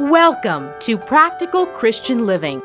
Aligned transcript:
Welcome 0.00 0.70
to 0.80 0.98
Practical 0.98 1.66
Christian 1.66 2.26
Living. 2.26 2.60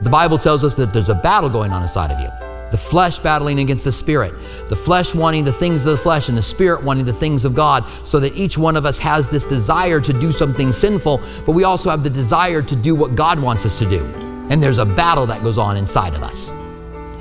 The 0.00 0.10
Bible 0.10 0.38
tells 0.38 0.62
us 0.62 0.74
that 0.76 0.92
there's 0.92 1.08
a 1.08 1.14
battle 1.16 1.50
going 1.50 1.72
on 1.72 1.82
inside 1.82 2.12
of 2.12 2.20
you. 2.20 2.28
The 2.70 2.78
flesh 2.78 3.18
battling 3.18 3.58
against 3.58 3.84
the 3.84 3.92
spirit, 3.92 4.34
the 4.68 4.76
flesh 4.76 5.14
wanting 5.14 5.44
the 5.44 5.52
things 5.52 5.84
of 5.84 5.90
the 5.90 6.02
flesh, 6.02 6.28
and 6.28 6.38
the 6.38 6.42
spirit 6.42 6.82
wanting 6.82 7.06
the 7.06 7.12
things 7.12 7.44
of 7.44 7.54
God, 7.54 7.84
so 8.04 8.20
that 8.20 8.36
each 8.36 8.56
one 8.56 8.76
of 8.76 8.86
us 8.86 8.98
has 8.98 9.28
this 9.28 9.44
desire 9.44 10.00
to 10.00 10.12
do 10.12 10.30
something 10.30 10.72
sinful, 10.72 11.20
but 11.44 11.52
we 11.52 11.64
also 11.64 11.90
have 11.90 12.04
the 12.04 12.10
desire 12.10 12.62
to 12.62 12.76
do 12.76 12.94
what 12.94 13.14
God 13.14 13.40
wants 13.40 13.66
us 13.66 13.78
to 13.80 13.88
do. 13.88 14.04
And 14.50 14.62
there's 14.62 14.78
a 14.78 14.86
battle 14.86 15.26
that 15.26 15.42
goes 15.42 15.58
on 15.58 15.76
inside 15.76 16.14
of 16.14 16.22
us. 16.22 16.50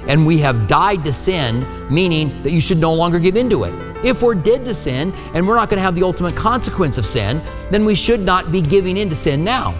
And 0.07 0.25
we 0.25 0.37
have 0.39 0.67
died 0.67 1.03
to 1.05 1.13
sin, 1.13 1.65
meaning 1.91 2.41
that 2.43 2.51
you 2.51 2.61
should 2.61 2.77
no 2.77 2.93
longer 2.93 3.19
give 3.19 3.35
into 3.35 3.63
it. 3.63 3.73
If 4.05 4.21
we're 4.21 4.35
dead 4.35 4.65
to 4.65 4.75
sin 4.75 5.11
and 5.33 5.47
we're 5.47 5.55
not 5.55 5.69
going 5.69 5.77
to 5.77 5.83
have 5.83 5.95
the 5.95 6.03
ultimate 6.03 6.35
consequence 6.35 6.97
of 6.97 7.05
sin, 7.05 7.41
then 7.71 7.85
we 7.85 7.95
should 7.95 8.19
not 8.19 8.51
be 8.51 8.61
giving 8.61 8.97
in 8.97 9.09
to 9.09 9.15
sin 9.15 9.43
now. 9.43 9.73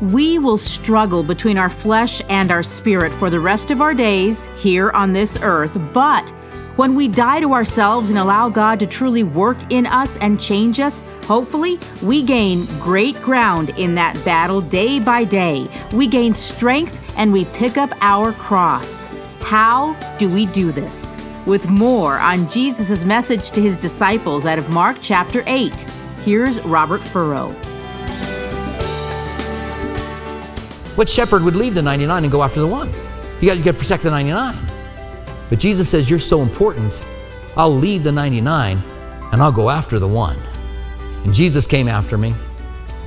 We 0.00 0.38
will 0.38 0.56
struggle 0.56 1.22
between 1.22 1.58
our 1.58 1.68
flesh 1.68 2.22
and 2.28 2.50
our 2.50 2.62
spirit 2.62 3.12
for 3.12 3.30
the 3.30 3.40
rest 3.40 3.70
of 3.70 3.80
our 3.80 3.94
days 3.94 4.46
here 4.56 4.90
on 4.90 5.12
this 5.12 5.36
earth, 5.42 5.76
but 5.92 6.32
when 6.78 6.94
we 6.94 7.08
die 7.08 7.40
to 7.40 7.54
ourselves 7.54 8.10
and 8.10 8.20
allow 8.20 8.48
God 8.48 8.78
to 8.78 8.86
truly 8.86 9.24
work 9.24 9.56
in 9.68 9.84
us 9.84 10.16
and 10.18 10.40
change 10.40 10.78
us, 10.78 11.02
hopefully, 11.24 11.76
we 12.04 12.22
gain 12.22 12.66
great 12.78 13.20
ground 13.20 13.70
in 13.70 13.96
that 13.96 14.14
battle 14.24 14.60
day 14.60 15.00
by 15.00 15.24
day. 15.24 15.66
We 15.92 16.06
gain 16.06 16.34
strength 16.34 17.00
and 17.16 17.32
we 17.32 17.46
pick 17.46 17.78
up 17.78 17.90
our 18.00 18.32
cross. 18.32 19.08
How 19.40 19.94
do 20.18 20.30
we 20.30 20.46
do 20.46 20.70
this? 20.70 21.16
With 21.46 21.68
more 21.68 22.16
on 22.20 22.48
Jesus' 22.48 23.04
message 23.04 23.50
to 23.50 23.60
his 23.60 23.74
disciples 23.74 24.46
out 24.46 24.60
of 24.60 24.70
Mark 24.70 24.98
chapter 25.02 25.42
8, 25.48 25.72
here's 26.24 26.60
Robert 26.60 27.02
Furrow. 27.02 27.50
What 30.94 31.08
shepherd 31.08 31.42
would 31.42 31.56
leave 31.56 31.74
the 31.74 31.82
99 31.82 32.22
and 32.22 32.30
go 32.30 32.44
after 32.44 32.60
the 32.60 32.68
one? 32.68 32.92
You 33.40 33.52
got, 33.52 33.64
to 33.64 33.72
protect 33.72 34.04
the 34.04 34.12
99. 34.12 34.67
But 35.48 35.58
Jesus 35.58 35.88
says, 35.88 36.10
You're 36.10 36.18
so 36.18 36.42
important, 36.42 37.04
I'll 37.56 37.74
leave 37.74 38.04
the 38.04 38.12
99 38.12 38.82
and 39.32 39.42
I'll 39.42 39.52
go 39.52 39.70
after 39.70 39.98
the 39.98 40.08
one. 40.08 40.36
And 41.24 41.34
Jesus 41.34 41.66
came 41.66 41.88
after 41.88 42.16
me. 42.16 42.34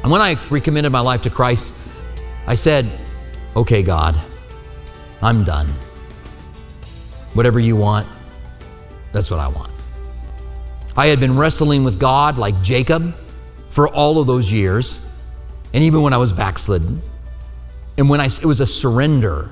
And 0.04 0.12
when 0.12 0.22
I 0.22 0.38
recommitted 0.50 0.92
my 0.92 1.00
life 1.00 1.22
to 1.24 1.30
Christ, 1.30 1.74
I 2.48 2.56
said, 2.56 2.90
Okay, 3.56 3.84
God, 3.84 4.20
I'm 5.22 5.44
done. 5.44 5.68
Whatever 7.34 7.60
you 7.60 7.76
want, 7.76 8.08
that's 9.12 9.32
what 9.32 9.40
I 9.40 9.48
want. 9.48 9.72
I 10.96 11.08
had 11.08 11.20
been 11.20 11.38
wrestling 11.38 11.84
with 11.84 12.00
God 12.00 12.38
like 12.38 12.62
Jacob 12.62 13.16
for 13.70 13.88
all 13.88 14.20
of 14.20 14.28
those 14.28 14.52
years, 14.52 15.10
and 15.74 15.84
even 15.84 16.02
when 16.02 16.14
I 16.14 16.18
was 16.18 16.34
backslidden. 16.34 17.02
And 17.98 18.10
when 18.10 18.20
I, 18.20 18.26
it 18.26 18.46
was 18.46 18.60
a 18.60 18.66
surrender, 18.66 19.52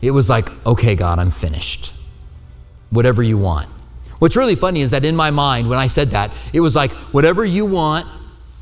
it 0.00 0.10
was 0.10 0.30
like, 0.30 0.48
okay, 0.66 0.94
God, 0.94 1.18
I'm 1.18 1.30
finished. 1.30 1.92
Whatever 2.92 3.24
you 3.24 3.38
want. 3.38 3.68
What's 4.20 4.36
really 4.36 4.54
funny 4.54 4.82
is 4.82 4.92
that 4.92 5.04
in 5.04 5.16
my 5.16 5.32
mind, 5.32 5.68
when 5.68 5.80
I 5.80 5.88
said 5.88 6.10
that, 6.10 6.30
it 6.52 6.60
was 6.60 6.76
like, 6.76 6.92
whatever 7.12 7.44
you 7.44 7.66
want, 7.66 8.06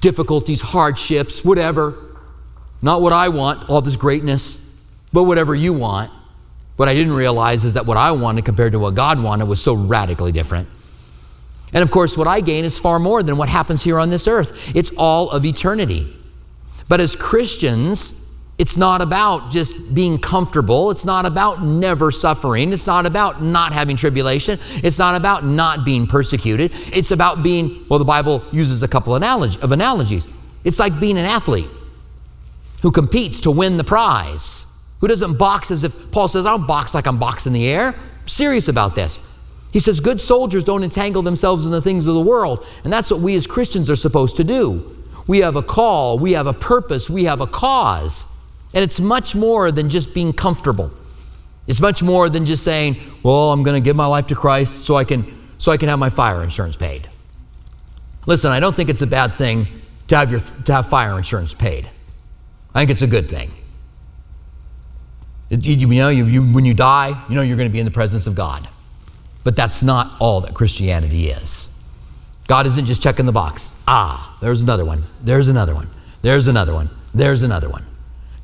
difficulties, 0.00 0.62
hardships, 0.62 1.44
whatever. 1.44 1.94
Not 2.80 3.02
what 3.02 3.12
I 3.12 3.28
want, 3.28 3.68
all 3.68 3.82
this 3.82 3.96
greatness, 3.96 4.56
but 5.12 5.24
whatever 5.24 5.54
you 5.54 5.74
want. 5.74 6.10
What 6.76 6.88
I 6.88 6.94
didn't 6.94 7.12
realize 7.12 7.64
is 7.64 7.74
that 7.74 7.84
what 7.84 7.98
I 7.98 8.12
wanted 8.12 8.46
compared 8.46 8.72
to 8.72 8.78
what 8.78 8.94
God 8.94 9.22
wanted 9.22 9.48
was 9.48 9.60
so 9.60 9.74
radically 9.74 10.32
different. 10.32 10.66
And 11.74 11.82
of 11.82 11.90
course, 11.90 12.16
what 12.16 12.26
I 12.26 12.40
gain 12.40 12.64
is 12.64 12.78
far 12.78 12.98
more 12.98 13.22
than 13.22 13.36
what 13.36 13.50
happens 13.50 13.84
here 13.84 13.98
on 13.98 14.08
this 14.08 14.26
earth. 14.26 14.74
It's 14.74 14.90
all 14.96 15.30
of 15.30 15.44
eternity. 15.44 16.10
But 16.88 17.00
as 17.00 17.14
Christians, 17.14 18.19
it's 18.60 18.76
not 18.76 19.00
about 19.00 19.50
just 19.50 19.94
being 19.94 20.18
comfortable. 20.18 20.90
It's 20.90 21.06
not 21.06 21.24
about 21.24 21.62
never 21.62 22.10
suffering. 22.10 22.74
It's 22.74 22.86
not 22.86 23.06
about 23.06 23.40
not 23.42 23.72
having 23.72 23.96
tribulation. 23.96 24.58
It's 24.84 24.98
not 24.98 25.14
about 25.14 25.46
not 25.46 25.82
being 25.82 26.06
persecuted. 26.06 26.70
It's 26.92 27.10
about 27.10 27.42
being, 27.42 27.86
well, 27.88 27.98
the 27.98 28.04
Bible 28.04 28.44
uses 28.52 28.82
a 28.82 28.88
couple 28.88 29.16
of 29.16 29.22
analogies. 29.72 30.28
It's 30.62 30.78
like 30.78 31.00
being 31.00 31.16
an 31.16 31.24
athlete 31.24 31.70
who 32.82 32.90
competes 32.90 33.40
to 33.40 33.50
win 33.50 33.78
the 33.78 33.84
prize, 33.84 34.66
who 35.00 35.08
doesn't 35.08 35.38
box 35.38 35.70
as 35.70 35.82
if, 35.82 36.10
Paul 36.10 36.28
says, 36.28 36.44
I 36.44 36.50
don't 36.50 36.66
box 36.66 36.94
like 36.94 37.06
I'm 37.06 37.18
boxing 37.18 37.54
the 37.54 37.66
air. 37.66 37.94
I'm 37.94 38.28
serious 38.28 38.68
about 38.68 38.94
this. 38.94 39.20
He 39.72 39.78
says, 39.78 40.00
good 40.00 40.20
soldiers 40.20 40.64
don't 40.64 40.84
entangle 40.84 41.22
themselves 41.22 41.64
in 41.64 41.72
the 41.72 41.80
things 41.80 42.06
of 42.06 42.12
the 42.12 42.20
world. 42.20 42.66
And 42.84 42.92
that's 42.92 43.10
what 43.10 43.20
we 43.20 43.36
as 43.36 43.46
Christians 43.46 43.88
are 43.88 43.96
supposed 43.96 44.36
to 44.36 44.44
do. 44.44 44.98
We 45.26 45.38
have 45.38 45.56
a 45.56 45.62
call, 45.62 46.18
we 46.18 46.32
have 46.32 46.46
a 46.46 46.52
purpose, 46.52 47.08
we 47.08 47.24
have 47.24 47.40
a 47.40 47.46
cause. 47.46 48.26
And 48.72 48.84
it's 48.84 49.00
much 49.00 49.34
more 49.34 49.72
than 49.72 49.90
just 49.90 50.14
being 50.14 50.32
comfortable. 50.32 50.92
It's 51.66 51.80
much 51.80 52.02
more 52.02 52.28
than 52.28 52.46
just 52.46 52.62
saying, 52.64 52.96
"Well, 53.22 53.52
I'm 53.52 53.62
going 53.62 53.80
to 53.80 53.84
give 53.84 53.96
my 53.96 54.06
life 54.06 54.26
to 54.28 54.34
Christ 54.34 54.84
so 54.84 54.96
I 54.96 55.04
can 55.04 55.26
so 55.58 55.72
I 55.72 55.76
can 55.76 55.88
have 55.88 55.98
my 55.98 56.10
fire 56.10 56.42
insurance 56.42 56.76
paid." 56.76 57.08
Listen, 58.26 58.50
I 58.50 58.60
don't 58.60 58.74
think 58.74 58.88
it's 58.90 59.02
a 59.02 59.06
bad 59.06 59.32
thing 59.32 59.66
to 60.08 60.16
have 60.16 60.30
your 60.30 60.40
to 60.40 60.72
have 60.72 60.88
fire 60.88 61.16
insurance 61.16 61.54
paid. 61.54 61.88
I 62.74 62.80
think 62.80 62.90
it's 62.90 63.02
a 63.02 63.06
good 63.06 63.28
thing. 63.28 63.52
It, 65.50 65.66
you, 65.66 65.74
you, 65.74 65.86
know, 65.88 66.08
you, 66.08 66.26
you, 66.26 66.42
when 66.42 66.64
you 66.64 66.74
die, 66.74 67.24
you 67.28 67.34
know 67.34 67.42
you're 67.42 67.56
going 67.56 67.68
to 67.68 67.72
be 67.72 67.80
in 67.80 67.84
the 67.84 67.90
presence 67.90 68.28
of 68.28 68.36
God. 68.36 68.68
But 69.42 69.56
that's 69.56 69.82
not 69.82 70.16
all 70.20 70.40
that 70.42 70.54
Christianity 70.54 71.28
is. 71.28 71.66
God 72.46 72.66
isn't 72.66 72.86
just 72.86 73.02
checking 73.02 73.26
the 73.26 73.32
box. 73.32 73.74
Ah, 73.88 74.36
there's 74.40 74.60
another 74.60 74.84
one. 74.84 75.02
There's 75.22 75.48
another 75.48 75.74
one. 75.74 75.88
There's 76.22 76.46
another 76.46 76.74
one. 76.74 76.90
There's 77.14 77.42
another 77.42 77.68
one. 77.68 77.84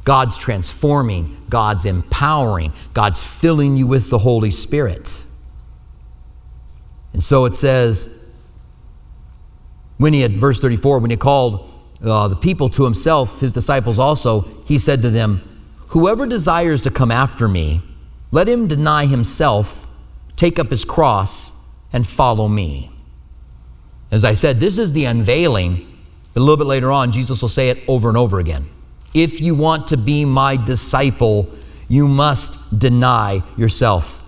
God's 0.06 0.38
transforming, 0.38 1.36
God's 1.50 1.84
empowering, 1.84 2.72
God's 2.94 3.26
filling 3.26 3.76
you 3.76 3.88
with 3.88 4.08
the 4.08 4.18
Holy 4.18 4.52
Spirit. 4.52 5.24
And 7.12 7.24
so 7.24 7.44
it 7.44 7.56
says, 7.56 8.24
when 9.96 10.12
he 10.12 10.20
had, 10.20 10.30
verse 10.30 10.60
34, 10.60 11.00
when 11.00 11.10
he 11.10 11.16
called 11.16 11.68
uh, 12.04 12.28
the 12.28 12.36
people 12.36 12.68
to 12.68 12.84
himself, 12.84 13.40
his 13.40 13.50
disciples 13.50 13.98
also, 13.98 14.42
he 14.64 14.78
said 14.78 15.02
to 15.02 15.10
them, 15.10 15.40
Whoever 15.88 16.24
desires 16.24 16.80
to 16.82 16.90
come 16.90 17.10
after 17.10 17.48
me, 17.48 17.80
let 18.30 18.48
him 18.48 18.68
deny 18.68 19.06
himself, 19.06 19.92
take 20.36 20.56
up 20.56 20.68
his 20.68 20.84
cross, 20.84 21.52
and 21.92 22.06
follow 22.06 22.46
me. 22.46 22.92
As 24.12 24.24
I 24.24 24.34
said, 24.34 24.60
this 24.60 24.78
is 24.78 24.92
the 24.92 25.04
unveiling. 25.06 25.84
A 26.36 26.38
little 26.38 26.56
bit 26.56 26.68
later 26.68 26.92
on, 26.92 27.10
Jesus 27.10 27.42
will 27.42 27.48
say 27.48 27.70
it 27.70 27.82
over 27.88 28.08
and 28.08 28.16
over 28.16 28.38
again. 28.38 28.68
If 29.16 29.40
you 29.40 29.54
want 29.54 29.88
to 29.88 29.96
be 29.96 30.26
my 30.26 30.56
disciple, 30.56 31.48
you 31.88 32.06
must 32.06 32.78
deny 32.78 33.42
yourself. 33.56 34.22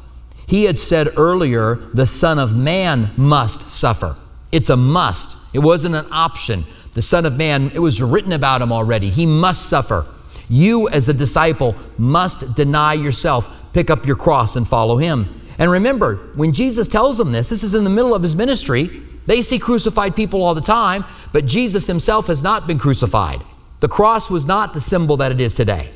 He 0.46 0.64
had 0.64 0.78
said 0.78 1.08
earlier, 1.18 1.74
the 1.74 2.06
Son 2.06 2.38
of 2.38 2.56
Man 2.56 3.10
must 3.14 3.68
suffer. 3.68 4.16
It's 4.50 4.70
a 4.70 4.78
must, 4.78 5.36
it 5.52 5.58
wasn't 5.58 5.94
an 5.94 6.06
option. 6.10 6.64
The 6.94 7.02
Son 7.02 7.26
of 7.26 7.36
Man, 7.36 7.70
it 7.74 7.80
was 7.80 8.00
written 8.00 8.32
about 8.32 8.62
him 8.62 8.72
already. 8.72 9.10
He 9.10 9.26
must 9.26 9.68
suffer. 9.68 10.06
You, 10.48 10.88
as 10.88 11.06
a 11.06 11.12
disciple, 11.12 11.76
must 11.98 12.54
deny 12.54 12.94
yourself, 12.94 13.72
pick 13.74 13.90
up 13.90 14.06
your 14.06 14.16
cross, 14.16 14.56
and 14.56 14.66
follow 14.66 14.96
him. 14.96 15.26
And 15.58 15.70
remember, 15.70 16.16
when 16.34 16.54
Jesus 16.54 16.88
tells 16.88 17.18
them 17.18 17.32
this, 17.32 17.50
this 17.50 17.62
is 17.62 17.74
in 17.74 17.84
the 17.84 17.90
middle 17.90 18.14
of 18.14 18.22
his 18.22 18.34
ministry. 18.34 19.02
They 19.26 19.42
see 19.42 19.58
crucified 19.58 20.16
people 20.16 20.42
all 20.42 20.54
the 20.54 20.62
time, 20.62 21.04
but 21.30 21.44
Jesus 21.44 21.86
himself 21.86 22.28
has 22.28 22.42
not 22.42 22.66
been 22.66 22.78
crucified. 22.78 23.42
The 23.80 23.88
cross 23.88 24.28
was 24.28 24.46
not 24.46 24.74
the 24.74 24.80
symbol 24.80 25.16
that 25.18 25.32
it 25.32 25.40
is 25.40 25.54
today. 25.54 25.90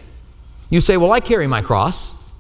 You 0.71 0.81
say, 0.81 0.97
Well, 0.97 1.13
I 1.13 1.21
carry 1.21 1.47
my 1.47 1.63
cross. 1.63 2.31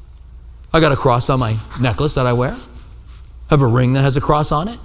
I 0.72 0.80
got 0.80 0.92
a 0.92 0.96
cross 0.96 1.28
on 1.28 1.40
my 1.40 1.56
necklace 1.80 2.14
that 2.14 2.26
I 2.26 2.32
wear. 2.32 2.52
I 2.52 3.50
have 3.50 3.60
a 3.60 3.66
ring 3.66 3.92
that 3.92 4.02
has 4.02 4.16
a 4.16 4.20
cross 4.20 4.52
on 4.52 4.68
it. 4.68 4.78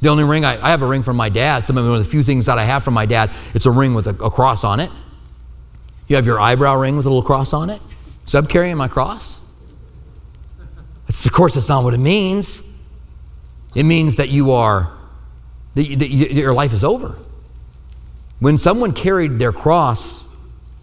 The 0.00 0.08
only 0.08 0.24
ring 0.24 0.44
I, 0.44 0.62
I 0.62 0.70
have 0.70 0.82
a 0.82 0.86
ring 0.86 1.02
from 1.02 1.16
my 1.16 1.28
dad. 1.28 1.64
Some 1.64 1.78
of 1.78 1.86
the 1.86 2.04
few 2.04 2.22
things 2.22 2.46
that 2.46 2.58
I 2.58 2.64
have 2.64 2.82
from 2.82 2.92
my 2.92 3.06
dad, 3.06 3.30
it's 3.54 3.66
a 3.66 3.70
ring 3.70 3.94
with 3.94 4.06
a, 4.06 4.10
a 4.22 4.30
cross 4.30 4.64
on 4.64 4.80
it. 4.80 4.90
You 6.08 6.16
have 6.16 6.26
your 6.26 6.40
eyebrow 6.40 6.74
ring 6.74 6.96
with 6.96 7.06
a 7.06 7.08
little 7.08 7.22
cross 7.22 7.52
on 7.52 7.70
it. 7.70 7.80
So 8.26 8.38
I'm 8.38 8.46
carrying 8.46 8.76
my 8.76 8.88
cross. 8.88 9.38
It's, 11.08 11.24
of 11.24 11.32
course, 11.32 11.54
that's 11.54 11.68
not 11.68 11.84
what 11.84 11.94
it 11.94 11.98
means. 11.98 12.68
It 13.74 13.84
means 13.84 14.16
that 14.16 14.28
you 14.28 14.50
are, 14.50 14.92
that, 15.74 15.98
that 15.98 16.10
your 16.10 16.52
life 16.52 16.72
is 16.72 16.84
over. 16.84 17.16
When 18.42 18.58
someone 18.58 18.90
carried 18.90 19.38
their 19.38 19.52
cross, 19.52 20.26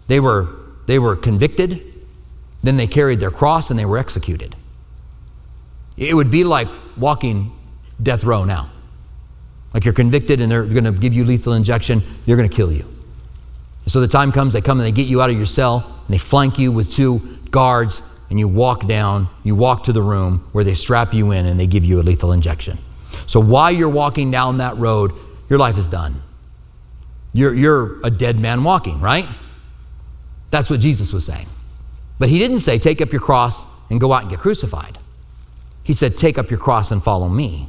they 0.06 0.18
were, 0.18 0.48
they 0.86 0.98
were 0.98 1.14
convicted, 1.14 1.92
then 2.62 2.78
they 2.78 2.86
carried 2.86 3.20
their 3.20 3.30
cross 3.30 3.68
and 3.68 3.78
they 3.78 3.84
were 3.84 3.98
executed. 3.98 4.56
It 5.98 6.14
would 6.14 6.30
be 6.30 6.42
like 6.42 6.68
walking 6.96 7.52
death 8.02 8.24
row 8.24 8.46
now. 8.46 8.70
Like 9.74 9.84
you're 9.84 9.92
convicted 9.92 10.40
and 10.40 10.50
they're 10.50 10.64
going 10.64 10.84
to 10.84 10.92
give 10.92 11.12
you 11.12 11.26
lethal 11.26 11.52
injection, 11.52 12.00
they're 12.24 12.38
going 12.38 12.48
to 12.48 12.56
kill 12.56 12.72
you. 12.72 12.86
So 13.86 14.00
the 14.00 14.08
time 14.08 14.32
comes, 14.32 14.54
they 14.54 14.62
come 14.62 14.80
and 14.80 14.86
they 14.86 14.92
get 14.92 15.06
you 15.06 15.20
out 15.20 15.28
of 15.28 15.36
your 15.36 15.44
cell 15.44 15.84
and 16.06 16.14
they 16.14 16.18
flank 16.18 16.58
you 16.58 16.72
with 16.72 16.90
two 16.90 17.18
guards 17.50 18.18
and 18.30 18.38
you 18.38 18.48
walk 18.48 18.88
down, 18.88 19.28
you 19.44 19.54
walk 19.54 19.84
to 19.84 19.92
the 19.92 20.00
room 20.00 20.48
where 20.52 20.64
they 20.64 20.72
strap 20.72 21.12
you 21.12 21.32
in 21.32 21.44
and 21.44 21.60
they 21.60 21.66
give 21.66 21.84
you 21.84 22.00
a 22.00 22.04
lethal 22.04 22.32
injection. 22.32 22.78
So 23.26 23.38
while 23.38 23.70
you're 23.70 23.90
walking 23.90 24.30
down 24.30 24.56
that 24.58 24.78
road, 24.78 25.12
your 25.50 25.58
life 25.58 25.76
is 25.76 25.88
done. 25.88 26.22
You're, 27.32 27.54
you're 27.54 28.00
a 28.04 28.10
dead 28.10 28.38
man 28.38 28.64
walking, 28.64 29.00
right? 29.00 29.26
That's 30.50 30.68
what 30.68 30.80
Jesus 30.80 31.12
was 31.12 31.24
saying. 31.24 31.46
But 32.18 32.28
he 32.28 32.38
didn't 32.38 32.58
say, 32.58 32.78
take 32.78 33.00
up 33.00 33.12
your 33.12 33.20
cross 33.20 33.66
and 33.90 34.00
go 34.00 34.12
out 34.12 34.22
and 34.22 34.30
get 34.30 34.40
crucified. 34.40 34.98
He 35.82 35.92
said, 35.92 36.16
take 36.16 36.38
up 36.38 36.50
your 36.50 36.58
cross 36.58 36.90
and 36.90 37.02
follow 37.02 37.28
me. 37.28 37.68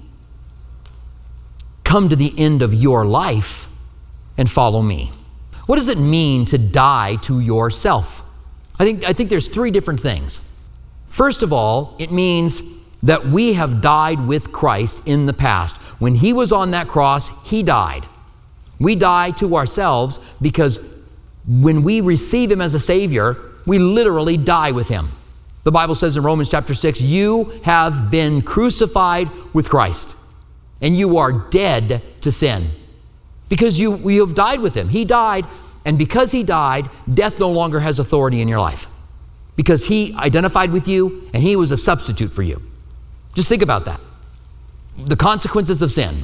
Come 1.84 2.10
to 2.10 2.16
the 2.16 2.34
end 2.38 2.62
of 2.62 2.74
your 2.74 3.06
life 3.06 3.68
and 4.38 4.50
follow 4.50 4.82
me. 4.82 5.12
What 5.66 5.76
does 5.78 5.90
it 5.90 5.98
mean 5.98 6.46
to 6.46 6.58
die 6.58 7.16
to 7.24 7.40
yourself? 7.40 8.24
I 8.80 8.84
think, 8.84 9.04
I 9.04 9.14
think 9.14 9.30
there's 9.30 9.48
three 9.48 9.72
different 9.72 10.00
things. 10.00 10.42
First 11.08 11.44
of 11.44 11.54
all, 11.54 11.96
it 12.00 12.12
means 12.12 12.62
that 13.02 13.26
we 13.26 13.54
have 13.54 13.82
died 13.82 14.28
with 14.28 14.52
Christ 14.52 15.08
in 15.08 15.26
the 15.26 15.34
past. 15.34 15.76
When 16.00 16.16
he 16.16 16.34
was 16.34 16.52
on 16.52 16.72
that 16.72 16.88
cross, 16.88 17.50
he 17.50 17.64
died. 17.64 18.06
We 18.82 18.96
die 18.96 19.32
to 19.32 19.56
ourselves 19.56 20.20
because 20.42 20.80
when 21.48 21.84
we 21.84 22.02
receive 22.02 22.52
him 22.52 22.62
as 22.62 22.74
a 22.74 22.80
Savior, 22.80 23.38
we 23.66 23.78
literally 23.78 24.38
die 24.38 24.72
with 24.72 24.88
him. 24.88 25.10
The 25.64 25.72
Bible 25.72 25.94
says 25.94 26.18
in 26.18 26.24
Romans 26.24 26.50
chapter 26.50 26.74
6, 26.74 27.02
you 27.02 27.54
have 27.64 28.10
been 28.10 28.42
crucified 28.42 29.30
with 29.54 29.70
Christ, 29.70 30.16
and 30.82 30.98
you 30.98 31.18
are 31.18 31.32
dead 31.32 32.02
to 32.22 32.32
sin 32.32 32.72
because 33.48 33.80
you, 33.80 34.10
you 34.10 34.26
have 34.26 34.34
died 34.34 34.62
with 34.62 34.74
him. 34.74 34.90
He 34.90 35.06
died, 35.06 35.46
and 35.86 35.98
because 35.98 36.32
he 36.32 36.42
died, 36.42 36.90
death 37.14 37.40
no 37.40 37.52
longer 37.52 37.82
has 37.82 38.00
authority 38.00 38.42
in 38.42 38.48
your 38.48 38.60
life 38.60 38.88
because 39.56 39.86
he 39.88 40.16
identified 40.16 40.72
with 40.72 40.88
you 40.88 41.30
and 41.34 41.44
he 41.44 41.56
was 41.56 41.70
a 41.70 41.78
substitute 41.78 42.34
for 42.34 42.42
you. 42.42 42.62
Just 43.36 43.48
think 43.48 43.62
about 43.62 43.86
that. 43.86 44.00
The 44.98 45.16
consequences 45.16 45.84
of 45.84 45.92
sin. 45.92 46.16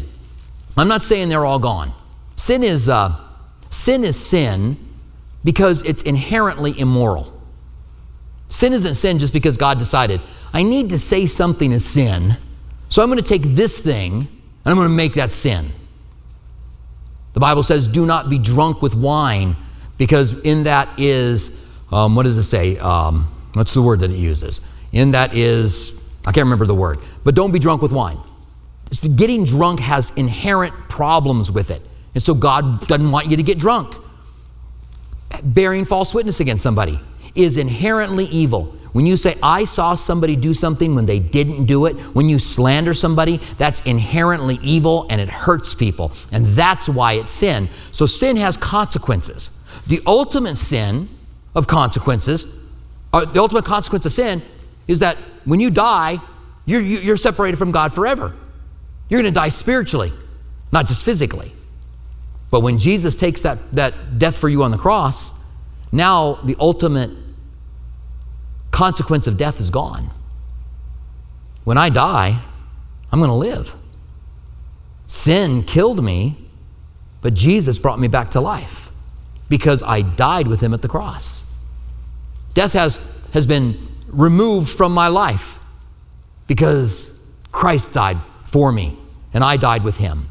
I'm 0.76 0.88
not 0.88 1.04
saying 1.04 1.30
they're 1.30 1.46
all 1.46 1.60
gone. 1.60 1.92
Sin 2.38 2.64
is, 2.64 2.88
uh, 2.88 3.14
sin 3.70 4.06
is 4.06 4.18
sin 4.18 4.78
because 5.44 5.84
it's 5.84 6.04
inherently 6.04 6.80
immoral. 6.80 7.34
Sin 8.48 8.72
isn't 8.72 8.96
sin 8.96 9.20
just 9.20 9.34
because 9.34 9.58
God 9.58 9.78
decided, 9.78 10.22
I 10.54 10.64
need 10.64 10.90
to 10.92 11.00
say 11.00 11.26
something 11.26 11.74
is 11.74 11.86
sin, 11.86 12.38
so 12.88 13.04
I'm 13.04 13.10
going 13.10 13.22
to 13.22 13.28
take 13.28 13.42
this 13.42 13.80
thing 13.80 14.14
and 14.14 14.28
I'm 14.66 14.76
going 14.76 14.88
to 14.88 14.96
make 14.96 15.16
that 15.16 15.34
sin. 15.34 15.72
The 17.34 17.40
Bible 17.42 17.64
says, 17.64 17.88
do 17.88 18.06
not 18.06 18.30
be 18.30 18.38
drunk 18.40 18.82
with 18.82 18.96
wine, 18.96 19.56
because 19.98 20.40
in 20.42 20.64
that 20.64 20.88
is, 20.98 21.66
um, 21.92 22.16
what 22.16 22.24
does 22.24 22.38
it 22.38 22.44
say? 22.44 22.78
Um, 22.78 23.28
what's 23.54 23.74
the 23.74 23.82
word 23.82 24.00
that 24.00 24.12
it 24.12 24.18
uses? 24.18 24.62
In 24.92 25.12
that 25.12 25.36
is, 25.36 26.14
I 26.26 26.32
can't 26.32 26.46
remember 26.46 26.66
the 26.66 26.76
word, 26.76 27.00
but 27.24 27.36
don't 27.36 27.52
be 27.52 27.60
drunk 27.60 27.82
with 27.82 27.92
wine. 27.92 28.18
Getting 29.16 29.44
drunk 29.44 29.82
has 29.82 30.12
inherent 30.16 30.74
problems 30.88 31.52
with 31.52 31.72
it. 31.72 31.82
And 32.18 32.24
so 32.24 32.34
God 32.34 32.88
doesn't 32.88 33.12
want 33.12 33.30
you 33.30 33.38
to 33.38 33.44
get 33.44 33.60
drunk. 33.60 33.94
Bearing 35.44 35.86
false 35.86 36.16
witness 36.16 36.40
against 36.40 36.64
somebody 36.64 37.00
is 37.36 37.60
inherently 37.60 38.26
evil. 38.26 38.76
When 38.92 39.06
you 39.06 39.16
say, 39.16 39.36
I 39.44 39.66
saw 39.66 39.94
somebody 39.94 40.36
do 40.36 40.56
something 40.56 40.96
when 40.96 41.06
they 41.06 41.20
didn't 41.20 41.66
do 41.66 41.86
it, 41.86 41.96
when 42.16 42.28
you 42.28 42.40
slander 42.40 42.96
somebody, 42.96 43.38
that's 43.60 43.82
inherently 43.82 44.58
evil 44.64 45.06
and 45.12 45.22
it 45.22 45.30
hurts 45.30 45.76
people. 45.76 46.12
And 46.32 46.48
that's 46.48 46.90
why 46.90 47.14
it's 47.14 47.34
sin. 47.34 47.70
So 47.92 48.08
sin 48.08 48.36
has 48.38 48.58
consequences. 48.58 49.52
The 49.86 50.00
ultimate 50.08 50.58
sin 50.58 51.10
of 51.54 51.68
consequences, 51.68 52.64
uh, 53.14 53.26
the 53.26 53.40
ultimate 53.40 53.66
consequence 53.66 54.08
of 54.08 54.12
sin 54.12 54.42
is 54.88 55.02
that 55.02 55.18
when 55.46 55.60
you 55.60 55.70
die, 55.70 56.18
you're, 56.66 56.82
you're 56.82 57.16
separated 57.16 57.58
from 57.58 57.70
God 57.72 57.94
forever. 57.94 58.36
You're 59.08 59.22
going 59.22 59.32
to 59.32 59.40
die 59.40 59.50
spiritually, 59.50 60.12
not 60.72 60.88
just 60.88 61.06
physically. 61.06 61.52
But 62.50 62.62
when 62.62 62.80
Jesus 62.80 63.16
takes 63.16 63.42
that, 63.42 63.72
that 63.74 64.20
death 64.20 64.38
for 64.38 64.48
you 64.50 64.64
on 64.64 64.72
the 64.72 64.78
cross, 64.78 65.34
now 65.92 66.36
the 66.36 66.56
ultimate 66.60 67.12
consequence 68.72 69.28
of 69.28 69.38
death 69.38 69.60
is 69.60 69.70
gone. 69.70 70.10
When 71.64 71.78
I 71.78 71.90
die, 71.90 72.42
I'm 73.12 73.20
going 73.20 73.30
to 73.30 73.36
live. 73.36 73.76
Sin 75.08 75.64
killed 75.64 76.04
me, 76.04 76.38
but 77.22 77.34
Jesus 77.34 77.80
brought 77.80 78.00
me 78.00 78.08
back 78.08 78.32
to 78.32 78.42
life 78.42 78.92
because 79.50 79.82
I 79.84 80.02
died 80.02 80.48
with 80.48 80.62
him 80.62 80.74
at 80.74 80.82
the 80.82 80.88
cross. 80.88 81.44
Death 82.54 82.74
has, 82.74 83.00
has 83.34 83.46
been 83.46 83.78
removed 84.08 84.70
from 84.70 84.94
my 84.94 85.08
life 85.08 85.60
because 86.48 87.22
Christ 87.52 87.94
died 87.94 88.18
for 88.44 88.72
me 88.72 88.98
and 89.34 89.44
I 89.44 89.58
died 89.58 89.84
with 89.84 89.98
him. 89.98 90.30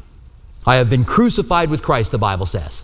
I 0.67 0.75
have 0.75 0.89
been 0.89 1.05
crucified 1.05 1.69
with 1.69 1.81
Christ, 1.81 2.11
the 2.11 2.17
Bible 2.17 2.45
says. 2.45 2.83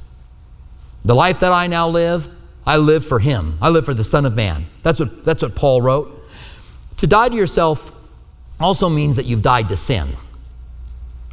The 1.03 1.13
life 1.13 1.39
that 1.39 1.51
I 1.51 1.67
now 1.67 1.89
live, 1.89 2.29
I 2.65 2.77
live 2.77 3.05
for 3.05 3.19
him. 3.19 3.57
I 3.61 3.67
live 3.67 3.83
for 3.83 3.93
the 3.93 4.05
Son 4.05 4.25
of 4.25 4.35
Man. 4.35 4.67
That's 4.83 5.01
what, 5.01 5.25
that's 5.25 5.43
what 5.43 5.53
Paul 5.53 5.81
wrote. 5.81 6.23
To 6.97 7.07
die 7.07 7.27
to 7.27 7.35
yourself 7.35 7.91
also 8.57 8.87
means 8.87 9.17
that 9.17 9.25
you've 9.25 9.41
died 9.41 9.67
to 9.67 9.75
sin. 9.75 10.15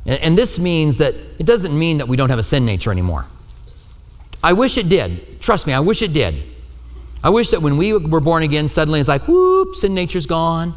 And, 0.04 0.20
and 0.20 0.36
this 0.36 0.58
means 0.58 0.98
that 0.98 1.14
it 1.38 1.46
doesn't 1.46 1.78
mean 1.78 1.98
that 1.98 2.08
we 2.08 2.16
don't 2.16 2.30
have 2.30 2.40
a 2.40 2.42
sin 2.42 2.66
nature 2.66 2.90
anymore. 2.90 3.26
I 4.42 4.52
wish 4.54 4.76
it 4.76 4.88
did. 4.88 5.40
Trust 5.40 5.68
me, 5.68 5.72
I 5.72 5.80
wish 5.80 6.02
it 6.02 6.12
did. 6.12 6.42
I 7.22 7.30
wish 7.30 7.50
that 7.50 7.62
when 7.62 7.76
we 7.76 7.92
were 7.92 8.20
born 8.20 8.42
again, 8.42 8.66
suddenly 8.66 8.98
it's 8.98 9.08
like, 9.08 9.28
whoop, 9.28 9.76
sin 9.76 9.94
nature's 9.94 10.26
gone. 10.26 10.74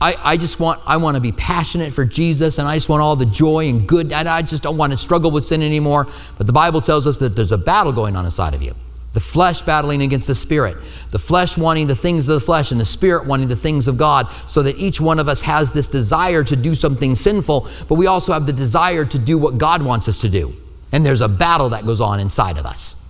I, 0.00 0.16
I 0.22 0.36
just 0.36 0.60
want 0.60 0.80
I 0.86 0.98
want 0.98 1.14
to 1.14 1.20
be 1.20 1.32
passionate 1.32 1.92
for 1.92 2.04
Jesus 2.04 2.58
and 2.58 2.68
I 2.68 2.76
just 2.76 2.88
want 2.88 3.02
all 3.02 3.16
the 3.16 3.26
joy 3.26 3.68
and 3.68 3.88
good 3.88 4.12
and 4.12 4.28
I 4.28 4.42
just 4.42 4.62
don't 4.62 4.76
want 4.76 4.92
to 4.92 4.98
struggle 4.98 5.30
with 5.30 5.44
sin 5.44 5.62
anymore. 5.62 6.06
But 6.36 6.46
the 6.46 6.52
Bible 6.52 6.80
tells 6.80 7.06
us 7.06 7.18
that 7.18 7.30
there's 7.30 7.52
a 7.52 7.58
battle 7.58 7.92
going 7.92 8.14
on 8.14 8.24
inside 8.24 8.54
of 8.54 8.62
you. 8.62 8.74
The 9.14 9.20
flesh 9.20 9.62
battling 9.62 10.02
against 10.02 10.26
the 10.26 10.34
spirit, 10.34 10.76
the 11.10 11.18
flesh 11.18 11.56
wanting 11.56 11.86
the 11.86 11.96
things 11.96 12.28
of 12.28 12.34
the 12.34 12.44
flesh, 12.44 12.70
and 12.70 12.78
the 12.78 12.84
spirit 12.84 13.26
wanting 13.26 13.48
the 13.48 13.56
things 13.56 13.88
of 13.88 13.96
God, 13.96 14.30
so 14.46 14.62
that 14.62 14.76
each 14.76 15.00
one 15.00 15.18
of 15.18 15.26
us 15.26 15.40
has 15.40 15.72
this 15.72 15.88
desire 15.88 16.44
to 16.44 16.54
do 16.54 16.74
something 16.74 17.14
sinful, 17.14 17.66
but 17.88 17.94
we 17.94 18.06
also 18.06 18.34
have 18.34 18.44
the 18.44 18.52
desire 18.52 19.06
to 19.06 19.18
do 19.18 19.38
what 19.38 19.56
God 19.56 19.80
wants 19.80 20.06
us 20.06 20.20
to 20.20 20.28
do. 20.28 20.54
And 20.92 21.06
there's 21.06 21.22
a 21.22 21.28
battle 21.28 21.70
that 21.70 21.86
goes 21.86 22.02
on 22.02 22.20
inside 22.20 22.58
of 22.58 22.66
us. 22.66 23.02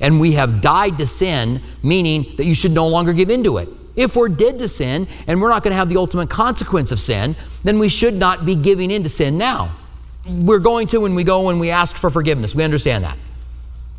And 0.00 0.18
we 0.18 0.32
have 0.32 0.60
died 0.60 0.98
to 0.98 1.06
sin, 1.06 1.62
meaning 1.80 2.26
that 2.38 2.44
you 2.44 2.56
should 2.56 2.72
no 2.72 2.88
longer 2.88 3.12
give 3.12 3.30
into 3.30 3.58
it. 3.58 3.68
If 3.96 4.14
we're 4.14 4.28
dead 4.28 4.58
to 4.58 4.68
sin 4.68 5.08
and 5.26 5.40
we're 5.40 5.48
not 5.48 5.62
going 5.62 5.72
to 5.72 5.76
have 5.76 5.88
the 5.88 5.96
ultimate 5.96 6.28
consequence 6.28 6.92
of 6.92 7.00
sin, 7.00 7.34
then 7.64 7.78
we 7.78 7.88
should 7.88 8.14
not 8.14 8.44
be 8.44 8.54
giving 8.54 8.90
in 8.90 9.02
to 9.02 9.08
sin 9.08 9.38
now. 9.38 9.74
We're 10.28 10.58
going 10.58 10.86
to 10.88 11.00
when 11.00 11.14
we 11.14 11.24
go 11.24 11.48
and 11.48 11.58
we 11.58 11.70
ask 11.70 11.96
for 11.96 12.10
forgiveness. 12.10 12.54
We 12.54 12.62
understand 12.62 13.04
that. 13.04 13.16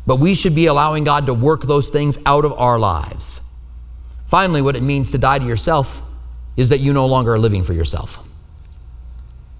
But 0.06 0.16
we 0.16 0.34
should 0.34 0.54
be 0.54 0.66
allowing 0.66 1.04
God 1.04 1.26
to 1.26 1.34
work 1.34 1.62
those 1.62 1.90
things 1.90 2.18
out 2.24 2.44
of 2.44 2.52
our 2.52 2.78
lives. 2.78 3.40
Finally, 4.26 4.62
what 4.62 4.76
it 4.76 4.82
means 4.82 5.10
to 5.12 5.18
die 5.18 5.38
to 5.38 5.44
yourself 5.44 6.02
is 6.56 6.68
that 6.68 6.78
you 6.78 6.92
no 6.92 7.06
longer 7.06 7.34
are 7.34 7.38
living 7.38 7.62
for 7.62 7.72
yourself. 7.72 8.26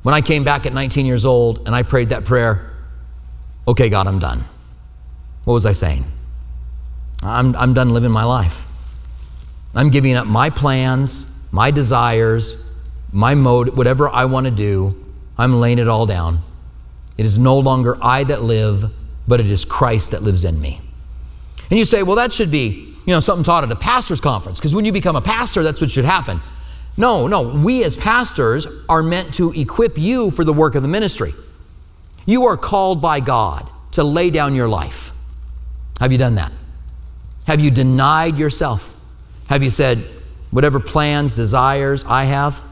When 0.02 0.14
I 0.14 0.20
came 0.20 0.44
back 0.44 0.66
at 0.66 0.72
19 0.72 1.06
years 1.06 1.24
old 1.24 1.66
and 1.66 1.74
I 1.74 1.82
prayed 1.82 2.10
that 2.10 2.24
prayer, 2.24 2.72
okay, 3.66 3.88
God, 3.88 4.06
I'm 4.06 4.18
done. 4.18 4.44
What 5.44 5.54
was 5.54 5.66
I 5.66 5.72
saying? 5.72 6.04
I'm, 7.22 7.56
I'm 7.56 7.74
done 7.74 7.90
living 7.90 8.10
my 8.10 8.24
life. 8.24 8.67
I'm 9.78 9.90
giving 9.90 10.16
up 10.16 10.26
my 10.26 10.50
plans, 10.50 11.25
my 11.52 11.70
desires, 11.70 12.68
my 13.12 13.37
mode, 13.37 13.76
whatever 13.76 14.08
I 14.08 14.25
want 14.25 14.47
to 14.47 14.50
do. 14.50 14.97
I'm 15.38 15.61
laying 15.61 15.78
it 15.78 15.87
all 15.87 16.04
down. 16.04 16.42
It 17.16 17.25
is 17.25 17.38
no 17.38 17.56
longer 17.61 17.97
I 18.02 18.25
that 18.25 18.42
live, 18.42 18.90
but 19.28 19.38
it 19.38 19.47
is 19.47 19.64
Christ 19.64 20.11
that 20.11 20.20
lives 20.20 20.42
in 20.42 20.61
me. 20.61 20.80
And 21.70 21.78
you 21.78 21.85
say, 21.85 22.02
well, 22.02 22.16
that 22.16 22.32
should 22.32 22.50
be, 22.50 22.92
you 23.06 23.12
know, 23.12 23.20
something 23.20 23.44
taught 23.44 23.62
at 23.62 23.70
a 23.70 23.76
pastor's 23.76 24.20
conference, 24.20 24.58
because 24.58 24.75
when 24.75 24.85
you 24.85 24.90
become 24.90 25.14
a 25.14 25.20
pastor, 25.20 25.62
that's 25.62 25.80
what 25.80 25.92
should 25.92 26.04
happen. 26.04 26.40
No, 26.97 27.28
no, 27.28 27.42
we 27.42 27.85
as 27.85 27.97
pastors 27.97 28.66
are 28.88 29.04
meant 29.04 29.32
to 29.35 29.52
equip 29.52 29.97
you 29.97 30.32
for 30.32 30.42
the 30.42 30.52
work 30.52 30.75
of 30.75 30.82
the 30.82 30.88
ministry. 30.88 31.35
You 32.26 32.47
are 32.47 32.56
called 32.56 33.00
by 33.00 33.20
God 33.20 33.70
to 33.92 34.02
lay 34.02 34.30
down 34.30 34.56
your 34.56 34.68
life. 34.68 35.12
Have 36.00 36.11
you 36.11 36.18
done 36.18 36.35
that? 36.35 36.50
Have 37.47 37.61
you 37.61 37.70
denied 37.70 38.38
yourself? 38.38 38.97
Have 39.48 39.62
you 39.62 39.70
said, 39.70 39.98
whatever 40.50 40.80
plans, 40.80 41.34
desires 41.34 42.04
I 42.06 42.24
have, 42.24 42.62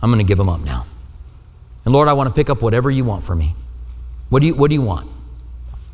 I'm 0.00 0.10
going 0.10 0.24
to 0.24 0.28
give 0.28 0.38
them 0.38 0.48
up 0.48 0.60
now? 0.60 0.86
And 1.84 1.92
Lord, 1.92 2.08
I 2.08 2.12
want 2.12 2.28
to 2.28 2.34
pick 2.34 2.48
up 2.48 2.62
whatever 2.62 2.90
you 2.90 3.04
want 3.04 3.24
for 3.24 3.34
me. 3.34 3.54
What 4.30 4.40
do 4.40 4.46
you, 4.48 4.54
what 4.54 4.68
do 4.68 4.74
you 4.74 4.82
want? 4.82 5.08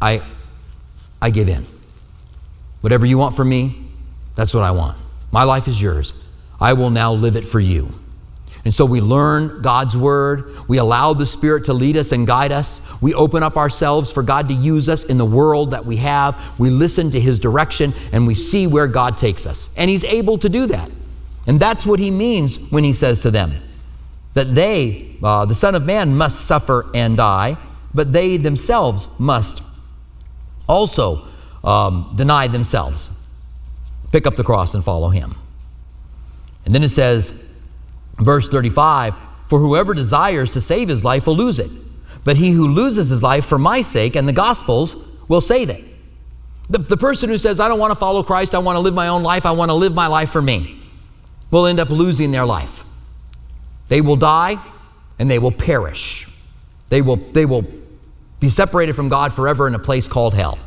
I, 0.00 0.22
I 1.20 1.30
give 1.30 1.48
in. 1.48 1.66
Whatever 2.80 3.06
you 3.06 3.18
want 3.18 3.36
for 3.36 3.44
me, 3.44 3.88
that's 4.36 4.54
what 4.54 4.62
I 4.62 4.70
want. 4.70 4.96
My 5.32 5.44
life 5.44 5.68
is 5.68 5.80
yours. 5.80 6.14
I 6.60 6.72
will 6.72 6.90
now 6.90 7.12
live 7.12 7.36
it 7.36 7.44
for 7.44 7.60
you. 7.60 7.99
And 8.64 8.74
so 8.74 8.84
we 8.84 9.00
learn 9.00 9.62
God's 9.62 9.96
word. 9.96 10.54
We 10.68 10.78
allow 10.78 11.14
the 11.14 11.24
Spirit 11.24 11.64
to 11.64 11.72
lead 11.72 11.96
us 11.96 12.12
and 12.12 12.26
guide 12.26 12.52
us. 12.52 12.82
We 13.00 13.14
open 13.14 13.42
up 13.42 13.56
ourselves 13.56 14.12
for 14.12 14.22
God 14.22 14.48
to 14.48 14.54
use 14.54 14.88
us 14.88 15.04
in 15.04 15.16
the 15.16 15.24
world 15.24 15.70
that 15.70 15.86
we 15.86 15.96
have. 15.96 16.58
We 16.58 16.68
listen 16.68 17.10
to 17.12 17.20
His 17.20 17.38
direction 17.38 17.94
and 18.12 18.26
we 18.26 18.34
see 18.34 18.66
where 18.66 18.86
God 18.86 19.16
takes 19.16 19.46
us. 19.46 19.74
And 19.76 19.88
He's 19.88 20.04
able 20.04 20.36
to 20.38 20.48
do 20.48 20.66
that. 20.66 20.90
And 21.46 21.58
that's 21.58 21.86
what 21.86 22.00
He 22.00 22.10
means 22.10 22.58
when 22.70 22.84
He 22.84 22.92
says 22.92 23.22
to 23.22 23.30
them 23.30 23.54
that 24.34 24.54
they, 24.54 25.16
uh, 25.22 25.46
the 25.46 25.54
Son 25.54 25.74
of 25.74 25.84
Man, 25.84 26.16
must 26.16 26.46
suffer 26.46 26.86
and 26.94 27.16
die. 27.16 27.56
but 27.92 28.12
they 28.12 28.36
themselves 28.36 29.08
must 29.18 29.64
also 30.68 31.26
um, 31.64 32.12
deny 32.16 32.46
themselves, 32.46 33.10
pick 34.12 34.26
up 34.26 34.36
the 34.36 34.44
cross, 34.44 34.74
and 34.74 34.84
follow 34.84 35.08
him. 35.08 35.34
And 36.64 36.74
then 36.74 36.82
it 36.82 36.90
says, 36.90 37.49
verse 38.20 38.48
35 38.48 39.18
For 39.46 39.58
whoever 39.58 39.94
desires 39.94 40.52
to 40.52 40.60
save 40.60 40.88
his 40.88 41.04
life 41.04 41.26
will 41.26 41.36
lose 41.36 41.58
it, 41.58 41.70
but 42.24 42.36
he 42.36 42.50
who 42.50 42.68
loses 42.68 43.10
his 43.10 43.22
life 43.22 43.44
for 43.44 43.58
my 43.58 43.82
sake 43.82 44.16
and 44.16 44.28
the 44.28 44.32
gospel's 44.32 44.96
will 45.28 45.40
save 45.40 45.70
it. 45.70 45.84
The, 46.68 46.78
the 46.78 46.96
person 46.96 47.28
who 47.28 47.38
says, 47.38 47.58
I 47.58 47.68
don't 47.68 47.80
want 47.80 47.90
to 47.90 47.98
follow 47.98 48.22
Christ, 48.22 48.54
I 48.54 48.58
want 48.58 48.76
to 48.76 48.80
live 48.80 48.94
my 48.94 49.08
own 49.08 49.22
life, 49.22 49.44
I 49.44 49.52
want 49.52 49.70
to 49.70 49.74
live 49.74 49.94
my 49.94 50.06
life 50.06 50.30
for 50.30 50.40
me, 50.40 50.80
will 51.50 51.66
end 51.66 51.80
up 51.80 51.90
losing 51.90 52.30
their 52.30 52.46
life. 52.46 52.84
They 53.88 54.00
will 54.00 54.16
die 54.16 54.56
and 55.18 55.30
they 55.30 55.38
will 55.38 55.50
perish. 55.50 56.28
They 56.88 57.02
will, 57.02 57.16
they 57.16 57.44
will 57.44 57.64
be 58.38 58.48
separated 58.48 58.94
from 58.94 59.08
God 59.08 59.32
forever 59.32 59.66
in 59.66 59.74
a 59.74 59.78
place 59.78 60.08
called 60.08 60.34
hell. 60.34 60.58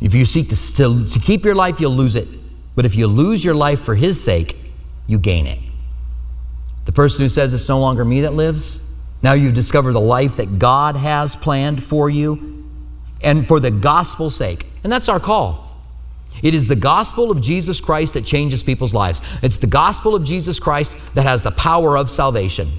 If 0.00 0.14
you 0.14 0.24
seek 0.24 0.48
to, 0.50 0.74
to, 0.76 1.06
to 1.06 1.18
keep 1.18 1.44
your 1.44 1.54
life, 1.54 1.80
you'll 1.80 1.96
lose 1.96 2.14
it. 2.14 2.28
But 2.76 2.86
if 2.86 2.94
you 2.94 3.06
lose 3.06 3.44
your 3.44 3.54
life 3.54 3.80
for 3.80 3.94
His 3.94 4.22
sake, 4.22 4.56
you 5.06 5.18
gain 5.18 5.46
it. 5.46 5.58
The 6.88 6.92
person 6.92 7.22
who 7.22 7.28
says 7.28 7.52
it's 7.52 7.68
no 7.68 7.78
longer 7.78 8.02
me 8.02 8.22
that 8.22 8.32
lives, 8.32 8.82
now 9.22 9.34
you've 9.34 9.52
discovered 9.52 9.92
the 9.92 10.00
life 10.00 10.36
that 10.36 10.58
God 10.58 10.96
has 10.96 11.36
planned 11.36 11.82
for 11.82 12.08
you 12.08 12.66
and 13.22 13.46
for 13.46 13.60
the 13.60 13.70
gospel's 13.70 14.34
sake. 14.34 14.64
And 14.82 14.90
that's 14.90 15.06
our 15.06 15.20
call. 15.20 15.76
It 16.42 16.54
is 16.54 16.66
the 16.66 16.76
gospel 16.76 17.30
of 17.30 17.42
Jesus 17.42 17.78
Christ 17.78 18.14
that 18.14 18.24
changes 18.24 18.62
people's 18.62 18.94
lives. 18.94 19.20
It's 19.42 19.58
the 19.58 19.66
gospel 19.66 20.14
of 20.14 20.24
Jesus 20.24 20.58
Christ 20.58 20.96
that 21.14 21.26
has 21.26 21.42
the 21.42 21.50
power 21.50 21.98
of 21.98 22.08
salvation. 22.08 22.70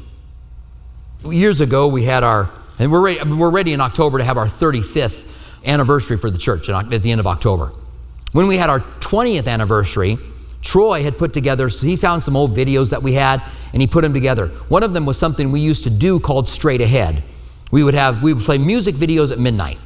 Years 1.24 1.62
ago, 1.62 1.88
we 1.88 2.06
had 2.06 2.24
our, 2.24 2.50
and 2.80 2.92
we're 2.92 3.02
ready, 3.02 3.24
we're 3.32 3.52
ready 3.52 3.74
in 3.74 3.80
October 3.80 4.18
to 4.18 4.24
have 4.24 4.38
our 4.38 4.48
35th 4.48 5.68
anniversary 5.68 6.18
for 6.18 6.32
the 6.32 6.40
church 6.40 6.68
at 6.68 6.90
the 6.90 7.12
end 7.12 7.20
of 7.20 7.28
October. 7.28 7.74
When 8.32 8.48
we 8.48 8.58
had 8.58 8.72
our 8.72 8.80
20th 8.80 9.48
anniversary, 9.48 10.18
Troy 10.62 11.04
had 11.04 11.18
put 11.18 11.34
together, 11.34 11.70
so 11.70 11.88
he 11.88 11.96
found 11.96 12.24
some 12.24 12.36
old 12.36 12.56
videos 12.56 12.90
that 12.90 13.02
we 13.02 13.14
had 13.14 13.42
and 13.72 13.82
he 13.82 13.88
put 13.88 14.02
them 14.02 14.14
together. 14.14 14.48
One 14.68 14.84
of 14.84 14.94
them 14.94 15.06
was 15.06 15.18
something 15.18 15.52
we 15.52 15.62
used 15.62 15.84
to 15.86 15.90
do 15.90 16.20
called 16.20 16.50
Straight 16.50 16.82
Ahead. 16.82 17.24
We 17.72 17.84
would 17.84 17.94
have, 17.94 18.22
we 18.22 18.34
would 18.34 18.44
play 18.44 18.58
music 18.58 18.96
videos 18.96 19.32
at 19.32 19.40
midnight. 19.40 19.80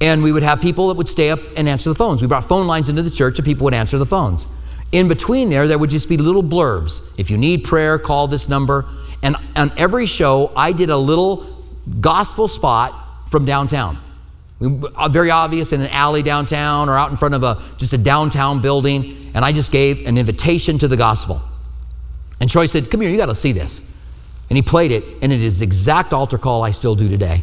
And 0.00 0.22
we 0.22 0.32
would 0.32 0.42
have 0.42 0.60
people 0.60 0.88
that 0.88 0.96
would 0.96 1.08
stay 1.08 1.30
up 1.30 1.38
and 1.56 1.68
answer 1.68 1.88
the 1.88 1.94
phones. 1.94 2.20
We 2.20 2.28
brought 2.28 2.44
phone 2.44 2.66
lines 2.66 2.88
into 2.88 3.02
the 3.02 3.10
church 3.10 3.38
and 3.38 3.46
people 3.46 3.64
would 3.64 3.74
answer 3.74 3.98
the 3.98 4.06
phones. 4.06 4.46
In 4.90 5.08
between 5.08 5.48
there, 5.48 5.66
there 5.66 5.78
would 5.78 5.90
just 5.90 6.08
be 6.08 6.16
little 6.16 6.42
blurbs. 6.42 7.14
If 7.18 7.30
you 7.30 7.38
need 7.38 7.64
prayer, 7.64 7.98
call 7.98 8.28
this 8.28 8.48
number. 8.48 8.84
And 9.22 9.36
on 9.56 9.72
every 9.76 10.06
show, 10.06 10.52
I 10.56 10.72
did 10.72 10.90
a 10.90 10.96
little 10.96 11.46
gospel 12.00 12.48
spot 12.48 13.30
from 13.30 13.44
downtown. 13.44 13.98
Uh, 14.62 15.08
very 15.08 15.30
obvious 15.30 15.72
in 15.72 15.80
an 15.80 15.88
alley 15.88 16.22
downtown 16.22 16.88
or 16.88 16.96
out 16.96 17.10
in 17.10 17.16
front 17.16 17.34
of 17.34 17.42
a 17.42 17.60
just 17.78 17.92
a 17.92 17.98
downtown 17.98 18.60
building. 18.60 19.16
And 19.34 19.44
I 19.44 19.52
just 19.52 19.72
gave 19.72 20.06
an 20.06 20.18
invitation 20.18 20.78
to 20.78 20.88
the 20.88 20.96
gospel. 20.96 21.42
And 22.40 22.50
Troy 22.50 22.66
said, 22.66 22.90
Come 22.90 23.00
here, 23.00 23.10
you 23.10 23.16
got 23.16 23.26
to 23.26 23.34
see 23.34 23.52
this. 23.52 23.80
And 24.50 24.56
he 24.56 24.62
played 24.62 24.92
it, 24.92 25.04
and 25.22 25.32
it 25.32 25.40
is 25.40 25.60
the 25.60 25.64
exact 25.64 26.12
altar 26.12 26.38
call 26.38 26.62
I 26.62 26.72
still 26.72 26.94
do 26.94 27.08
today. 27.08 27.42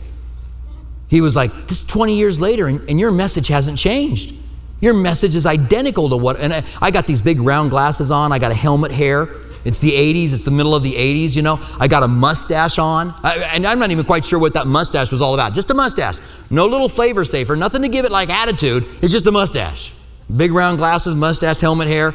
He 1.07 1.21
was 1.21 1.35
like, 1.35 1.67
This 1.67 1.83
20 1.83 2.15
years 2.15 2.39
later, 2.39 2.67
and, 2.67 2.87
and 2.89 2.99
your 2.99 3.11
message 3.11 3.47
hasn't 3.47 3.77
changed. 3.77 4.35
Your 4.81 4.93
message 4.93 5.35
is 5.35 5.45
identical 5.45 6.09
to 6.09 6.17
what, 6.17 6.39
and 6.39 6.53
I, 6.53 6.63
I 6.81 6.91
got 6.91 7.05
these 7.05 7.21
big 7.21 7.41
round 7.41 7.69
glasses 7.69 8.11
on, 8.11 8.31
I 8.31 8.39
got 8.39 8.51
a 8.51 8.55
helmet 8.55 8.91
hair. 8.91 9.27
It's 9.65 9.79
the 9.79 9.91
80s, 9.91 10.33
it's 10.33 10.45
the 10.45 10.51
middle 10.51 10.73
of 10.73 10.83
the 10.83 10.93
80s, 10.93 11.35
you 11.35 11.41
know. 11.41 11.59
I 11.79 11.87
got 11.87 12.03
a 12.03 12.07
mustache 12.07 12.79
on, 12.79 13.13
I, 13.23 13.37
and 13.53 13.65
I'm 13.67 13.79
not 13.79 13.91
even 13.91 14.05
quite 14.05 14.23
sure 14.25 14.39
what 14.39 14.53
that 14.53 14.67
mustache 14.67 15.11
was 15.11 15.21
all 15.21 15.33
about. 15.33 15.53
Just 15.53 15.69
a 15.69 15.73
mustache. 15.73 16.17
No 16.49 16.65
little 16.65 16.89
flavor 16.89 17.25
saver, 17.25 17.55
nothing 17.55 17.81
to 17.81 17.89
give 17.89 18.05
it 18.05 18.11
like 18.11 18.29
attitude. 18.29 18.85
It's 19.01 19.11
just 19.11 19.27
a 19.27 19.31
mustache. 19.31 19.93
Big 20.35 20.51
round 20.51 20.77
glasses, 20.77 21.15
mustache, 21.15 21.59
helmet 21.59 21.87
hair. 21.87 22.13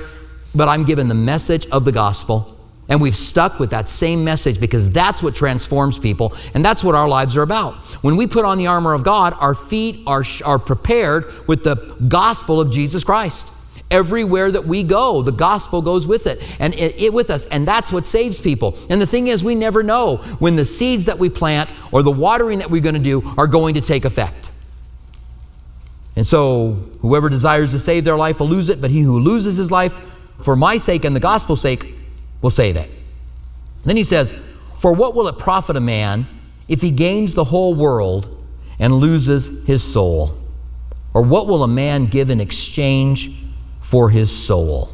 But 0.55 0.69
I'm 0.69 0.85
given 0.85 1.09
the 1.09 1.15
message 1.15 1.67
of 1.67 1.85
the 1.85 1.93
gospel. 1.93 2.55
And 2.89 3.01
we've 3.01 3.17
stuck 3.17 3.59
with 3.59 3.71
that 3.71 3.89
same 3.89 4.25
message 4.25 4.61
because 4.61 4.91
that's 4.91 5.23
what 5.23 5.35
transforms 5.35 5.99
people, 5.99 6.35
and 6.53 6.63
that's 6.63 6.85
what 6.85 6.95
our 6.95 7.09
lives 7.09 7.37
are 7.37 7.43
about. 7.43 7.77
When 8.03 8.17
we 8.17 8.27
put 8.27 8.45
on 8.45 8.59
the 8.59 8.67
armor 8.67 8.93
of 8.93 9.03
God, 9.03 9.35
our 9.41 9.55
feet 9.55 10.03
are, 10.07 10.23
are 10.45 10.59
prepared 10.59 11.25
with 11.49 11.65
the 11.65 11.77
gospel 12.09 12.61
of 12.61 12.71
Jesus 12.71 13.03
Christ. 13.03 13.49
Everywhere 13.91 14.51
that 14.51 14.67
we 14.67 14.83
go, 14.83 15.23
the 15.23 15.33
gospel 15.33 15.83
goes 15.83 16.07
with 16.07 16.27
it 16.27 16.43
and 16.59 16.75
it, 16.75 17.01
it, 17.01 17.13
with 17.13 17.31
us, 17.31 17.47
and 17.47 17.69
that's 17.69 17.93
what 17.93 18.07
saves 18.07 18.41
people. 18.41 18.77
And 18.89 19.01
the 19.01 19.07
thing 19.07 19.29
is, 19.29 19.45
we 19.45 19.55
never 19.55 19.83
know 19.83 20.17
when 20.39 20.57
the 20.57 20.65
seeds 20.65 21.05
that 21.05 21.19
we 21.19 21.29
plant 21.29 21.71
or 21.93 22.03
the 22.03 22.11
watering 22.11 22.59
that 22.61 22.71
we're 22.71 22.81
going 22.81 22.95
to 22.95 23.01
do 23.01 23.23
are 23.37 23.47
going 23.47 23.75
to 23.75 23.81
take 23.81 24.05
effect. 24.05 24.51
And 26.17 26.27
so, 26.27 26.89
whoever 27.01 27.29
desires 27.29 27.73
to 27.73 27.79
save 27.79 28.05
their 28.05 28.17
life 28.17 28.41
will 28.41 28.49
lose 28.49 28.69
it, 28.69 28.81
but 28.81 28.91
he 28.91 29.03
who 29.03 29.19
loses 29.21 29.57
his 29.57 29.71
life 29.71 30.01
for 30.41 30.57
my 30.57 30.77
sake 30.77 31.05
and 31.05 31.15
the 31.15 31.21
gospel's 31.21 31.61
sake 31.61 31.95
will 32.41 32.51
save 32.51 32.77
it. 32.77 32.91
Then 33.85 33.97
he 33.97 34.05
says, 34.05 34.33
For 34.75 34.93
what 34.93 35.15
will 35.15 35.29
it 35.29 35.39
profit 35.39 35.77
a 35.77 35.81
man 35.81 36.27
if 36.69 36.83
he 36.83 36.91
gains 36.91 37.35
the 37.35 37.45
whole 37.45 37.75
world 37.75 38.29
and 38.79 38.95
loses 38.95 39.65
his 39.67 39.83
soul? 39.83 40.39
Or 41.13 41.23
what 41.23 41.47
will 41.47 41.63
a 41.63 41.69
man 41.69 42.07
give 42.07 42.31
in 42.31 42.41
exchange 42.41 43.44
for 43.85 44.09
his 44.09 44.35
soul? 44.35 44.91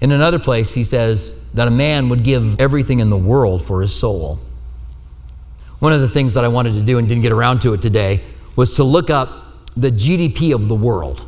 In 0.00 0.10
another 0.10 0.40
place, 0.40 0.74
he 0.74 0.82
says 0.82 1.48
that 1.52 1.68
a 1.68 1.70
man 1.70 2.08
would 2.08 2.24
give 2.24 2.60
everything 2.60 2.98
in 2.98 3.08
the 3.08 3.16
world 3.16 3.62
for 3.62 3.80
his 3.80 3.94
soul. 3.94 4.40
One 5.78 5.92
of 5.92 6.00
the 6.00 6.08
things 6.08 6.34
that 6.34 6.44
I 6.44 6.48
wanted 6.48 6.74
to 6.74 6.82
do 6.82 6.98
and 6.98 7.06
didn't 7.06 7.22
get 7.22 7.30
around 7.30 7.62
to 7.62 7.72
it 7.72 7.80
today 7.80 8.20
was 8.56 8.72
to 8.72 8.84
look 8.84 9.10
up 9.10 9.30
the 9.76 9.90
GDP 9.90 10.52
of 10.52 10.66
the 10.66 10.74
world. 10.74 11.24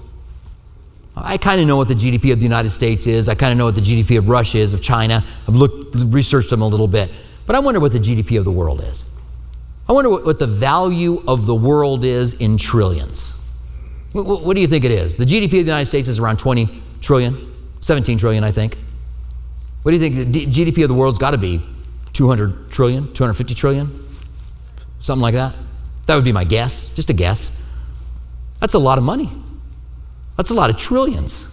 I 1.17 1.37
kind 1.37 1.61
of 1.61 1.69
know 1.69 1.77
what 1.77 1.87
the 1.87 1.95
GDP 1.95 2.33
of 2.33 2.41
the 2.41 2.45
United 2.45 2.71
States 2.71 3.07
is. 3.07 3.29
I 3.29 3.37
kind 3.37 3.53
of 3.53 3.59
know 3.59 3.67
what 3.67 3.77
the 3.77 3.81
GDP 3.81 4.19
of 4.19 4.29
Russia 4.29 4.59
is, 4.59 4.73
of 4.73 4.83
China. 4.83 5.23
I've 5.47 5.55
looked, 5.55 5.95
researched 5.95 6.51
them 6.51 6.61
a 6.63 6.67
little 6.67 6.89
bit. 6.89 7.13
But 7.47 7.55
I 7.55 7.61
wonder 7.61 7.79
what 7.79 7.93
the 7.93 8.01
GDP 8.01 8.39
of 8.39 8.45
the 8.45 8.51
world 8.51 8.83
is. 8.83 9.05
I 9.89 9.93
wonder 9.93 10.11
what, 10.11 10.27
what 10.27 10.41
the 10.41 10.49
value 10.49 11.23
of 11.29 11.47
the 11.47 11.55
world 11.55 12.05
is 12.05 12.35
in 12.35 12.57
trillions. 12.59 13.34
What, 14.15 14.45
what, 14.45 14.55
do 14.55 14.61
you 14.61 14.69
think 14.69 14.85
it 14.85 14.93
is? 14.93 15.17
The 15.17 15.25
GDP 15.25 15.45
of 15.45 15.51
the 15.51 15.73
United 15.73 15.87
States 15.87 16.07
is 16.07 16.21
around 16.21 16.39
20 16.39 16.69
trillion, 17.01 17.53
17 17.81 18.17
trillion, 18.17 18.45
I 18.45 18.53
think. 18.53 18.79
What 19.83 19.91
do 19.91 19.97
you 19.97 20.01
think 20.01 20.33
the 20.33 20.47
GDP 20.47 20.85
of 20.85 20.89
the 20.89 20.95
world's 20.95 21.19
got 21.19 21.33
to 21.33 21.39
be? 21.39 21.61
200 22.13 22.71
trillion, 22.71 23.13
250 23.13 23.57
trillion? 23.57 23.91
Something 25.01 25.21
like 25.21 25.35
that? 25.35 25.57
That 26.07 26.15
would 26.15 26.23
be 26.23 26.31
my 26.31 26.45
guess, 26.45 26.91
just 26.91 27.11
a 27.11 27.13
guess. 27.13 27.61
That's 28.61 28.75
a 28.75 28.79
lot 28.79 28.99
of 28.99 29.05
money. 29.05 29.31
That's 30.37 30.51
a 30.51 30.55
lot 30.55 30.71
of 30.71 30.77
trillions. 30.77 31.49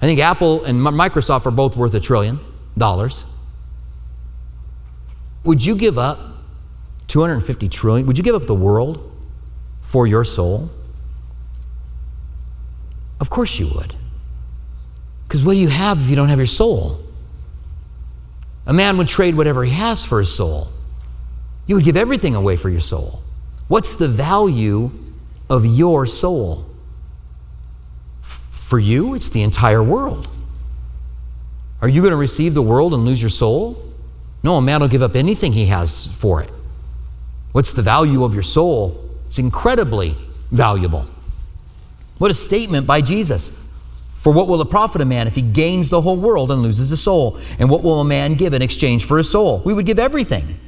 I 0.00 0.06
think 0.06 0.20
Apple 0.20 0.64
and 0.64 0.78
Microsoft 0.80 1.46
are 1.46 1.50
both 1.50 1.76
worth 1.76 1.94
a 1.94 2.00
trillion 2.00 2.38
dollars. 2.78 3.24
Would 5.42 5.64
you 5.64 5.74
give 5.74 5.98
up 5.98 6.20
250 7.08 7.68
trillion? 7.70 8.06
Would 8.06 8.18
you 8.18 8.22
give 8.22 8.36
up 8.36 8.44
the 8.44 8.54
world 8.54 9.10
for 9.82 10.06
your 10.06 10.22
soul? 10.22 10.70
Of 13.24 13.30
course 13.30 13.58
you 13.58 13.70
would. 13.74 13.94
Because 15.26 15.42
what 15.42 15.54
do 15.54 15.58
you 15.58 15.68
have 15.68 15.98
if 15.98 16.10
you 16.10 16.14
don't 16.14 16.28
have 16.28 16.36
your 16.36 16.46
soul? 16.46 17.00
A 18.66 18.72
man 18.74 18.98
would 18.98 19.08
trade 19.08 19.34
whatever 19.34 19.64
he 19.64 19.72
has 19.72 20.04
for 20.04 20.18
his 20.18 20.30
soul. 20.30 20.68
You 21.66 21.76
would 21.76 21.86
give 21.86 21.96
everything 21.96 22.36
away 22.36 22.56
for 22.56 22.68
your 22.68 22.82
soul. 22.82 23.22
What's 23.66 23.94
the 23.94 24.08
value 24.08 24.90
of 25.48 25.64
your 25.64 26.04
soul? 26.04 26.66
For 28.20 28.78
you, 28.78 29.14
it's 29.14 29.30
the 29.30 29.40
entire 29.40 29.82
world. 29.82 30.28
Are 31.80 31.88
you 31.88 32.02
going 32.02 32.10
to 32.10 32.18
receive 32.18 32.52
the 32.52 32.60
world 32.60 32.92
and 32.92 33.06
lose 33.06 33.22
your 33.22 33.30
soul? 33.30 33.82
No, 34.42 34.56
a 34.56 34.60
man 34.60 34.82
will 34.82 34.88
give 34.88 35.00
up 35.00 35.16
anything 35.16 35.54
he 35.54 35.64
has 35.68 36.14
for 36.14 36.42
it. 36.42 36.50
What's 37.52 37.72
the 37.72 37.80
value 37.80 38.22
of 38.22 38.34
your 38.34 38.42
soul? 38.42 39.02
It's 39.24 39.38
incredibly 39.38 40.14
valuable. 40.50 41.06
What 42.24 42.30
a 42.30 42.34
statement 42.34 42.86
by 42.86 43.02
Jesus. 43.02 43.50
For 44.14 44.32
what 44.32 44.48
will 44.48 44.62
it 44.62 44.70
profit 44.70 45.02
a 45.02 45.04
man 45.04 45.26
if 45.26 45.34
he 45.34 45.42
gains 45.42 45.90
the 45.90 46.00
whole 46.00 46.16
world 46.16 46.50
and 46.50 46.62
loses 46.62 46.88
his 46.88 47.02
soul? 47.02 47.38
And 47.58 47.68
what 47.68 47.82
will 47.82 48.00
a 48.00 48.04
man 48.06 48.32
give 48.32 48.54
in 48.54 48.62
exchange 48.62 49.04
for 49.04 49.18
his 49.18 49.30
soul? 49.30 49.60
We 49.62 49.74
would 49.74 49.84
give 49.84 49.98
everything. 49.98 50.58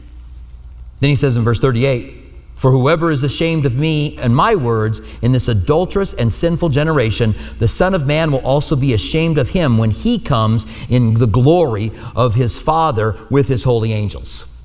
Then 1.00 1.08
he 1.08 1.16
says 1.16 1.34
in 1.34 1.44
verse 1.44 1.58
38 1.58 2.24
for 2.56 2.70
whoever 2.70 3.10
is 3.10 3.24
ashamed 3.24 3.64
of 3.64 3.74
me 3.74 4.18
and 4.18 4.36
my 4.36 4.54
words 4.54 5.00
in 5.22 5.32
this 5.32 5.48
adulterous 5.48 6.12
and 6.12 6.30
sinful 6.30 6.68
generation, 6.68 7.34
the 7.58 7.68
Son 7.68 7.94
of 7.94 8.06
Man 8.06 8.32
will 8.32 8.44
also 8.44 8.76
be 8.76 8.92
ashamed 8.92 9.38
of 9.38 9.48
him 9.48 9.78
when 9.78 9.92
he 9.92 10.18
comes 10.18 10.66
in 10.90 11.14
the 11.14 11.26
glory 11.26 11.90
of 12.14 12.34
his 12.34 12.62
Father 12.62 13.16
with 13.30 13.48
his 13.48 13.64
holy 13.64 13.94
angels. 13.94 14.60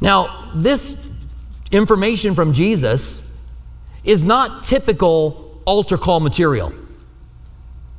Now, 0.00 0.50
this 0.52 1.08
information 1.70 2.34
from 2.34 2.52
Jesus 2.52 3.22
is 4.02 4.24
not 4.24 4.64
typical 4.64 5.45
altar 5.66 5.98
call 5.98 6.20
material. 6.20 6.72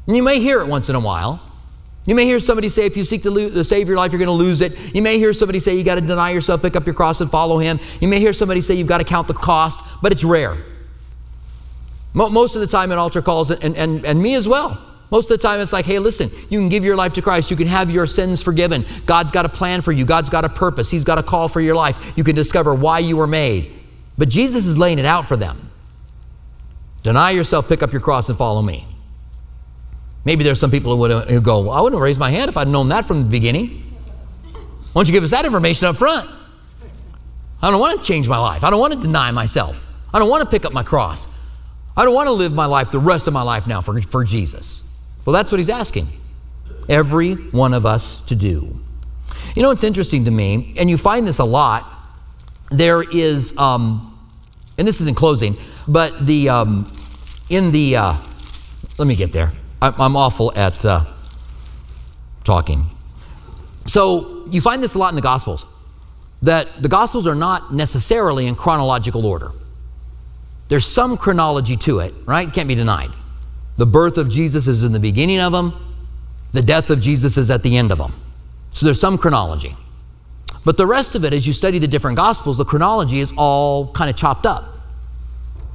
And 0.08 0.18
you 0.18 0.24
may 0.24 0.40
hear 0.40 0.62
it 0.62 0.68
once 0.68 0.90
in 0.90 0.96
a 0.96 1.00
while. 1.00 1.42
You 2.08 2.16
may 2.16 2.24
hear 2.24 2.40
somebody 2.40 2.70
say, 2.70 2.86
if 2.86 2.96
you 2.96 3.04
seek 3.04 3.22
to, 3.24 3.64
save 3.66 3.90
your 3.90 3.98
life, 3.98 4.14
you're 4.14 4.20
going 4.20 4.28
to 4.28 4.32
lose 4.32 4.62
it. 4.62 4.96
You 4.96 5.02
may 5.02 5.20
hear 5.20 5.34
somebody 5.34 5.60
say, 5.60 5.76
you 5.76 5.84
got 5.84 5.96
to 5.96 6.02
deny 6.02 6.32
yourself, 6.32 6.62
pick 6.62 6.78
up 6.78 6.86
your 6.86 6.96
cross, 6.96 7.20
and 7.20 7.30
follow 7.30 7.60
him. 7.60 7.80
You 8.00 8.08
may 8.08 8.20
hear 8.20 8.32
somebody 8.32 8.62
say, 8.62 8.76
you've 8.76 8.88
got 8.88 9.00
to 9.00 9.04
count 9.04 9.28
the 9.28 9.34
cost, 9.34 9.82
but 10.02 10.14
it's 10.14 10.24
rare. 10.24 10.58
Most 12.14 12.56
of 12.56 12.62
the 12.62 12.68
time 12.68 12.94
in 12.94 12.98
altar 12.98 13.22
calls, 13.22 13.52
and, 13.52 13.76
and, 13.76 14.06
and 14.06 14.22
me 14.22 14.36
as 14.36 14.48
well, 14.48 14.82
most 15.12 15.30
of 15.30 15.38
the 15.38 15.42
time 15.42 15.60
it's 15.60 15.74
like, 15.74 15.86
hey, 15.86 16.00
listen, 16.00 16.30
you 16.50 16.60
can 16.60 16.70
give 16.70 16.86
your 16.86 16.96
life 16.96 17.14
to 17.14 17.22
Christ. 17.22 17.52
You 17.52 17.58
can 17.58 17.68
have 17.68 17.92
your 17.92 18.08
sins 18.08 18.42
forgiven. 18.42 18.86
God's 19.06 19.34
got 19.34 19.46
a 19.46 19.50
plan 19.50 19.82
for 19.82 19.92
you. 19.92 20.06
God's 20.06 20.30
got 20.30 20.46
a 20.46 20.50
purpose. 20.50 20.90
He's 20.90 21.04
got 21.04 21.18
a 21.18 21.24
call 21.24 21.50
for 21.50 21.60
your 21.60 21.76
life. 21.76 22.18
You 22.18 22.24
can 22.24 22.36
discover 22.36 22.74
why 22.74 23.00
you 23.00 23.18
were 23.18 23.28
made. 23.28 23.72
But 24.18 24.30
Jesus 24.30 24.66
is 24.66 24.78
laying 24.78 24.98
it 24.98 25.06
out 25.06 25.28
for 25.28 25.36
them. 25.36 25.67
Deny 27.08 27.32
yourself, 27.32 27.70
pick 27.70 27.82
up 27.82 27.94
your 27.94 28.02
cross, 28.02 28.28
and 28.28 28.38
follow 28.38 28.62
me. 28.62 28.86
Maybe 30.26 30.44
there's 30.44 30.60
some 30.60 30.70
people 30.70 30.92
who 30.92 31.00
would 31.00 31.30
who 31.30 31.40
go, 31.40 31.62
well, 31.62 31.72
I 31.72 31.80
wouldn't 31.80 31.98
have 31.98 32.04
raised 32.04 32.20
my 32.20 32.30
hand 32.30 32.50
if 32.50 32.58
I'd 32.58 32.68
known 32.68 32.90
that 32.90 33.06
from 33.06 33.24
the 33.24 33.30
beginning. 33.30 33.82
Why 34.92 34.92
don't 34.94 35.08
you 35.08 35.14
give 35.14 35.24
us 35.24 35.32
that 35.32 35.46
information 35.46 35.88
up 35.88 35.96
front? 35.96 36.30
I 37.62 37.72
don't 37.72 37.80
want 37.80 37.98
to 37.98 38.06
change 38.06 38.28
my 38.28 38.38
life. 38.38 38.62
I 38.62 38.70
don't 38.70 38.82
want 38.82 38.92
to 38.92 39.00
deny 39.00 39.32
myself. 39.32 39.88
I 40.14 40.20
don't 40.20 40.30
want 40.30 40.44
to 40.44 40.50
pick 40.50 40.66
up 40.66 40.74
my 40.74 40.84
cross. 40.84 41.30
I 41.96 42.04
don't 42.04 42.14
want 42.14 42.28
to 42.28 42.34
live 42.34 42.54
my 42.54 42.66
life 42.66 42.92
the 42.92 43.00
rest 43.00 43.26
of 43.26 43.34
my 43.34 43.42
life 43.42 43.68
now 43.68 43.80
for, 43.80 44.02
for 44.02 44.26
Jesus. 44.26 44.84
Well, 45.24 45.34
that's 45.34 45.50
what 45.50 45.60
he's 45.60 45.70
asking 45.70 46.08
every 46.90 47.36
one 47.36 47.74
of 47.74 47.86
us 47.86 48.20
to 48.26 48.36
do. 48.36 48.82
You 49.56 49.62
know, 49.62 49.72
it's 49.72 49.86
interesting 49.86 50.26
to 50.26 50.32
me, 50.32 50.74
and 50.78 50.90
you 50.90 50.98
find 50.98 51.26
this 51.26 51.40
a 51.40 51.46
lot. 51.46 51.90
There 52.70 53.02
is, 53.02 53.58
um, 53.58 54.14
and 54.78 54.86
this 54.86 55.00
is 55.00 55.08
in 55.08 55.16
closing, 55.16 55.56
but 55.88 56.25
the 56.25 56.50
um, 56.50 56.91
in 57.50 57.72
the 57.72 57.96
uh, 57.98 58.15
let 58.98 59.08
me 59.08 59.15
get 59.15 59.32
there. 59.32 59.51
I'm 59.82 60.15
awful 60.15 60.51
at 60.56 60.84
uh, 60.86 61.06
talking. 62.44 62.88
So 63.86 64.46
you 64.50 64.60
find 64.60 64.82
this 64.82 64.96
a 64.96 64.98
lot 64.98 65.10
in 65.10 65.15
the 65.15 65.22
Gospels 65.22 65.65
that 66.41 66.82
the 66.82 66.89
Gospels 66.89 67.27
are 67.27 67.36
not 67.36 67.74
necessarily 67.74 68.48
in 68.48 68.56
chronological 68.56 69.25
order. 69.25 69.51
There's 70.67 70.86
some 70.86 71.17
chronology 71.17 71.75
to 71.77 72.00
it, 72.00 72.13
right? 72.25 72.51
Can't 72.51 72.67
be 72.67 72.75
denied. 72.75 73.12
The 73.77 73.86
birth 73.86 74.17
of 74.17 74.29
Jesus 74.29 74.67
is 74.67 74.84
in 74.84 74.91
the 74.91 75.00
beginning 75.00 75.39
of 75.39 75.51
them, 75.51 75.74
the 76.51 76.62
death 76.62 76.89
of 76.89 77.00
Jesus 77.00 77.38
is 77.38 77.51
at 77.51 77.63
the 77.63 77.77
end 77.77 77.91
of 77.91 77.98
them. 77.98 78.13
So 78.74 78.86
there's 78.86 79.00
some 79.00 79.17
chronology. 79.17 79.75
But 80.65 80.77
the 80.77 80.86
rest 80.86 81.15
of 81.15 81.24
it, 81.24 81.34
as 81.34 81.48
you 81.48 81.53
study 81.53 81.79
the 81.79 81.88
different 81.88 82.17
Gospels, 82.17 82.58
the 82.58 82.65
chronology 82.65 83.20
is 83.20 83.34
all 83.38 83.91
kind 83.94 84.10
of 84.10 84.15
chopped 84.15 84.46
up. 84.46 84.77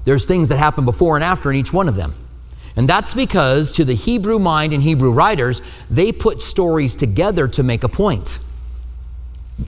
There's 0.05 0.25
things 0.25 0.49
that 0.49 0.59
happen 0.59 0.85
before 0.85 1.17
and 1.17 1.25
after 1.25 1.51
in 1.51 1.57
each 1.57 1.73
one 1.73 1.89
of 1.89 1.97
them. 1.97 2.15
And 2.77 2.89
that's 2.89 3.13
because, 3.13 3.71
to 3.73 3.85
the 3.85 3.95
Hebrew 3.95 4.39
mind 4.39 4.73
and 4.73 4.83
Hebrew 4.83 5.13
writers, 5.13 5.61
they 5.91 6.11
put 6.11 6.41
stories 6.41 6.95
together 6.95 7.47
to 7.49 7.63
make 7.63 7.85
a 7.85 7.89
point. 7.89 8.39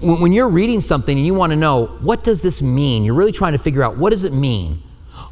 When 0.01 0.33
you're 0.33 0.49
reading 0.49 0.81
something 0.81 1.17
and 1.17 1.27
you 1.27 1.35
want 1.35 1.53
to 1.53 1.57
know, 1.57 1.87
what 1.87 2.25
does 2.25 2.41
this 2.41 2.63
mean? 2.63 3.05
You're 3.05 3.15
really 3.15 3.33
trying 3.33 3.53
to 3.53 3.59
figure 3.59 3.83
out, 3.83 3.99
what 3.99 4.11
does 4.11 4.25
it 4.25 4.33
mean? 4.33 4.83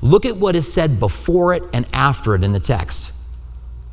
Look 0.02 0.26
at 0.26 0.36
what 0.36 0.54
is 0.54 0.70
said 0.70 1.00
before 1.00 1.54
it 1.54 1.62
and 1.72 1.86
after 1.92 2.34
it 2.34 2.44
in 2.44 2.52
the 2.52 2.60
text. 2.60 3.12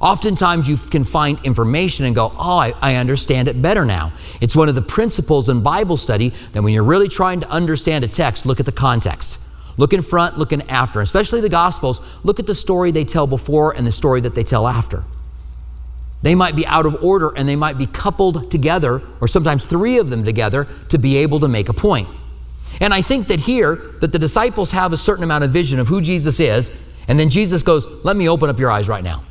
Oftentimes, 0.02 0.68
you 0.68 0.78
can 0.78 1.04
find 1.04 1.40
information 1.44 2.06
and 2.06 2.16
go, 2.16 2.32
Oh, 2.38 2.58
I, 2.58 2.74
I, 2.82 2.96
understand 2.96 3.50
it 3.50 3.62
better 3.62 3.84
now. 3.84 4.14
It's 4.40 4.56
one 4.56 4.70
of 4.70 4.76
the 4.76 4.82
principles 4.82 5.50
in 5.50 5.62
Bible 5.62 5.98
study 5.98 6.30
that 6.54 6.62
when 6.62 6.74
you're 6.74 6.86
really 6.86 7.10
trying 7.10 7.42
to 7.42 7.50
understand 7.50 8.06
a 8.06 8.08
text, 8.08 8.46
look 8.46 8.62
at 8.62 8.66
the 8.66 8.72
context. 8.72 9.40
Look 9.80 9.94
in 9.94 10.02
front, 10.02 10.38
look 10.38 10.52
in 10.52 10.62
after. 10.70 11.00
Especially 11.00 11.40
the 11.40 11.48
Gospels, 11.48 12.02
look 12.26 12.38
at 12.38 12.46
the 12.46 12.54
story 12.54 12.92
they 12.92 13.06
tell 13.06 13.26
before 13.26 13.74
and 13.74 13.88
the 13.88 13.94
story 13.94 14.20
that 14.20 14.36
they 14.36 14.44
tell 14.44 14.68
after. 14.68 15.06
They 16.22 16.36
might 16.36 16.54
be 16.54 16.68
out 16.68 16.86
of 16.86 17.02
order 17.02 17.32
and 17.34 17.48
they 17.48 17.56
might 17.56 17.78
be 17.78 17.86
coupled 17.86 18.52
together, 18.52 19.02
or 19.22 19.28
sometimes 19.30 19.66
three 19.66 19.98
of 19.98 20.10
them 20.10 20.26
together, 20.26 20.68
to 20.90 20.98
be 20.98 21.16
able 21.16 21.40
to 21.40 21.48
make 21.48 21.70
a 21.70 21.74
point. 21.74 22.10
And 22.82 22.94
I 22.94 23.02
think 23.02 23.30
that 23.30 23.40
here, 23.40 23.78
that 24.02 24.12
the 24.12 24.20
disciples 24.20 24.72
have 24.72 24.92
a 24.92 24.98
certain 24.98 25.24
amount 25.24 25.46
of 25.46 25.52
vision 25.52 25.80
of 25.80 25.88
who 25.88 26.02
Jesus 26.02 26.42
is, 26.42 26.78
and 27.08 27.18
then 27.18 27.30
Jesus 27.30 27.64
goes, 27.64 27.88
Let 28.04 28.18
me 28.18 28.28
open 28.28 28.50
up 28.50 28.60
your 28.60 28.70
eyes 28.70 28.90
right 28.90 29.04
now. 29.04 29.24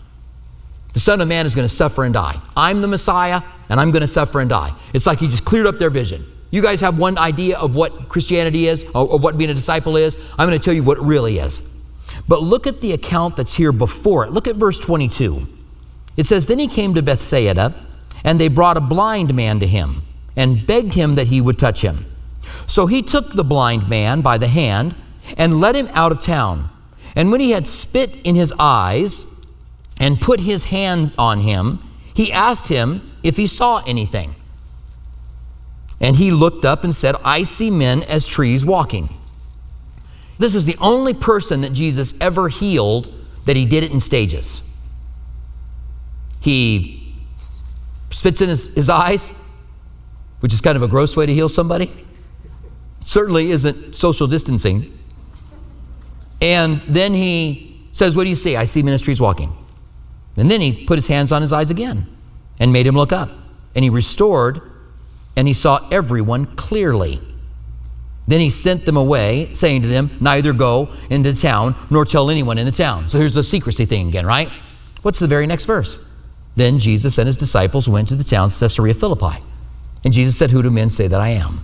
The 0.95 1.01
Son 1.01 1.21
of 1.21 1.29
Man 1.29 1.45
is 1.45 1.55
going 1.55 1.69
to 1.69 1.75
suffer 1.75 2.05
and 2.05 2.15
die. 2.15 2.41
I'm 2.57 2.81
the 2.81 2.89
Messiah, 2.89 3.43
and 3.69 3.79
I'm 3.79 3.91
going 3.91 4.01
to 4.01 4.09
suffer 4.09 4.41
and 4.41 4.49
die. 4.49 4.73
It's 4.95 5.05
like 5.05 5.19
he 5.19 5.27
just 5.27 5.45
cleared 5.45 5.67
up 5.67 5.79
their 5.79 5.91
vision. 5.91 6.25
You 6.51 6.63
guys 6.63 6.81
have 6.81 6.99
one 6.99 7.19
idea 7.19 7.59
of 7.59 7.75
what 7.75 8.09
Christianity 8.09 8.67
is 8.67 8.85
or, 8.95 9.07
or 9.07 9.19
what 9.19 9.37
being 9.37 9.51
a 9.51 9.55
disciple 9.55 9.97
is. 9.97 10.17
I'm 10.39 10.49
going 10.49 10.59
to 10.59 10.65
tell 10.65 10.75
you 10.75 10.83
what 10.83 10.99
it 10.99 11.03
really 11.03 11.39
is. 11.39 11.77
But 12.27 12.43
look 12.43 12.67
at 12.67 12.81
the 12.81 12.93
account 12.93 13.37
that's 13.37 13.55
here 13.55 13.73
before 13.73 14.25
it. 14.25 14.33
Look 14.33 14.49
at 14.49 14.57
verse 14.57 14.79
22. 14.79 15.47
It 16.17 16.27
says, 16.27 16.47
Then 16.47 16.59
he 16.59 16.67
came 16.67 16.95
to 16.95 17.03
Bethsaida, 17.03 17.75
and 18.25 18.41
they 18.41 18.49
brought 18.49 18.77
a 18.77 18.81
blind 18.81 19.35
man 19.35 19.61
to 19.61 19.67
him 19.67 20.03
and 20.37 20.67
begged 20.67 20.95
him 20.95 21.15
that 21.17 21.29
he 21.29 21.41
would 21.41 21.59
touch 21.59 21.83
him. 21.83 22.07
So 22.67 22.87
he 22.87 23.03
took 23.03 23.33
the 23.33 23.45
blind 23.45 23.89
man 23.89 24.21
by 24.21 24.39
the 24.39 24.49
hand 24.49 24.95
and 25.37 25.61
led 25.61 25.77
him 25.77 25.89
out 25.93 26.13
of 26.13 26.21
town. 26.21 26.71
And 27.15 27.31
when 27.31 27.41
he 27.41 27.51
had 27.51 27.67
spit 27.67 28.15
in 28.23 28.35
his 28.35 28.53
eyes 28.59 29.25
and 29.99 30.21
put 30.21 30.41
his 30.41 30.65
hand 30.65 31.15
on 31.19 31.41
him, 31.41 31.81
he 32.15 32.33
asked 32.33 32.69
him 32.69 33.13
if 33.23 33.37
he 33.37 33.47
saw 33.47 33.83
anything. 33.87 34.35
And 36.01 36.17
he 36.17 36.31
looked 36.31 36.65
up 36.65 36.85
and 36.85 36.95
said, 36.95 37.17
I 37.25 37.43
see 37.43 37.71
men 37.71 38.03
as 38.05 38.27
trees 38.27 38.65
walking. 38.65 39.09
This 40.39 40.55
is 40.55 40.65
the 40.65 40.77
only 40.81 41.15
person 41.15 41.63
that 41.63 41.73
Jesus 41.73 42.15
ever 42.21 42.49
healed 42.49 43.13
that 43.45 43.57
he 43.57 43.67
did 43.67 43.83
it 43.83 43.91
in 43.91 43.99
stages. 43.99 44.63
He 46.41 47.15
spits 48.11 48.41
in 48.41 48.49
his, 48.49 48.73
his 48.75 48.89
eyes, 48.89 49.33
which 50.41 50.53
is 50.53 50.61
kind 50.61 50.77
of 50.77 50.83
a 50.83 50.89
gross 50.89 51.17
way 51.17 51.27
to 51.27 51.35
heal 51.35 51.49
somebody. 51.49 51.93
Certainly 53.05 53.51
isn't 53.51 53.97
social 53.97 54.27
distancing. 54.27 54.97
And 56.41 56.81
then 56.83 57.15
he 57.15 57.89
says, 57.93 58.15
What 58.15 58.25
do 58.25 58.31
you 58.31 58.37
see? 58.37 58.55
I 58.57 58.65
see 58.65 58.83
ministries 58.83 59.21
walking. 59.21 59.53
And 60.37 60.49
then 60.49 60.61
he 60.61 60.85
put 60.85 60.97
his 60.97 61.09
hands 61.09 61.33
on 61.33 61.43
his 61.43 61.53
eyes 61.53 61.71
again 61.71 62.07
and 62.61 62.73
made 62.73 62.87
him 62.87 62.95
look 62.95 63.13
up. 63.13 63.31
And 63.75 63.83
he 63.83 63.91
restored 63.91 64.61
and 65.39 65.47
he 65.47 65.55
saw 65.55 65.89
everyone 65.93 66.47
clearly. 66.57 67.21
Then 68.27 68.41
he 68.41 68.51
sent 68.51 68.87
them 68.87 68.97
away, 68.97 69.51
saying 69.55 69.83
to 69.83 69.89
them, 69.89 70.11
Neither 70.21 70.53
go 70.53 70.89
into 71.09 71.33
town 71.33 71.77
nor 71.91 72.05
tell 72.05 72.29
anyone 72.29 72.59
in 72.59 72.67
the 72.67 72.73
town. 72.73 73.09
So 73.09 73.21
here's 73.21 73.35
the 73.35 73.45
secrecy 73.45 73.85
thing 73.85 74.09
again, 74.09 74.27
right? 74.27 74.51
What's 75.03 75.21
the 75.21 75.29
very 75.29 75.47
next 75.47 75.67
verse? 75.67 76.05
Then 76.57 76.81
Jesus 76.81 77.19
and 77.19 77.29
his 77.29 77.37
disciples 77.37 77.89
went 77.89 78.09
to 78.09 78.17
the 78.17 78.25
town 78.25 78.51
Caesarea 78.51 78.95
Philippi. 78.95 79.41
And 80.03 80.13
Jesus 80.13 80.37
said, 80.37 80.51
Who 80.51 80.61
do 80.61 80.71
men 80.71 80.91
say 80.91 81.07
that 81.07 81.21
I 81.21 81.29
am? 81.29 81.61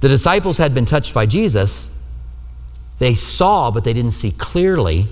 The 0.00 0.08
disciples 0.08 0.58
had 0.58 0.74
been 0.74 0.84
touched 0.84 1.14
by 1.14 1.24
Jesus. 1.24 1.96
They 2.98 3.14
saw, 3.14 3.70
but 3.70 3.84
they 3.84 3.92
didn't 3.92 4.10
see 4.10 4.32
clearly. 4.32 5.06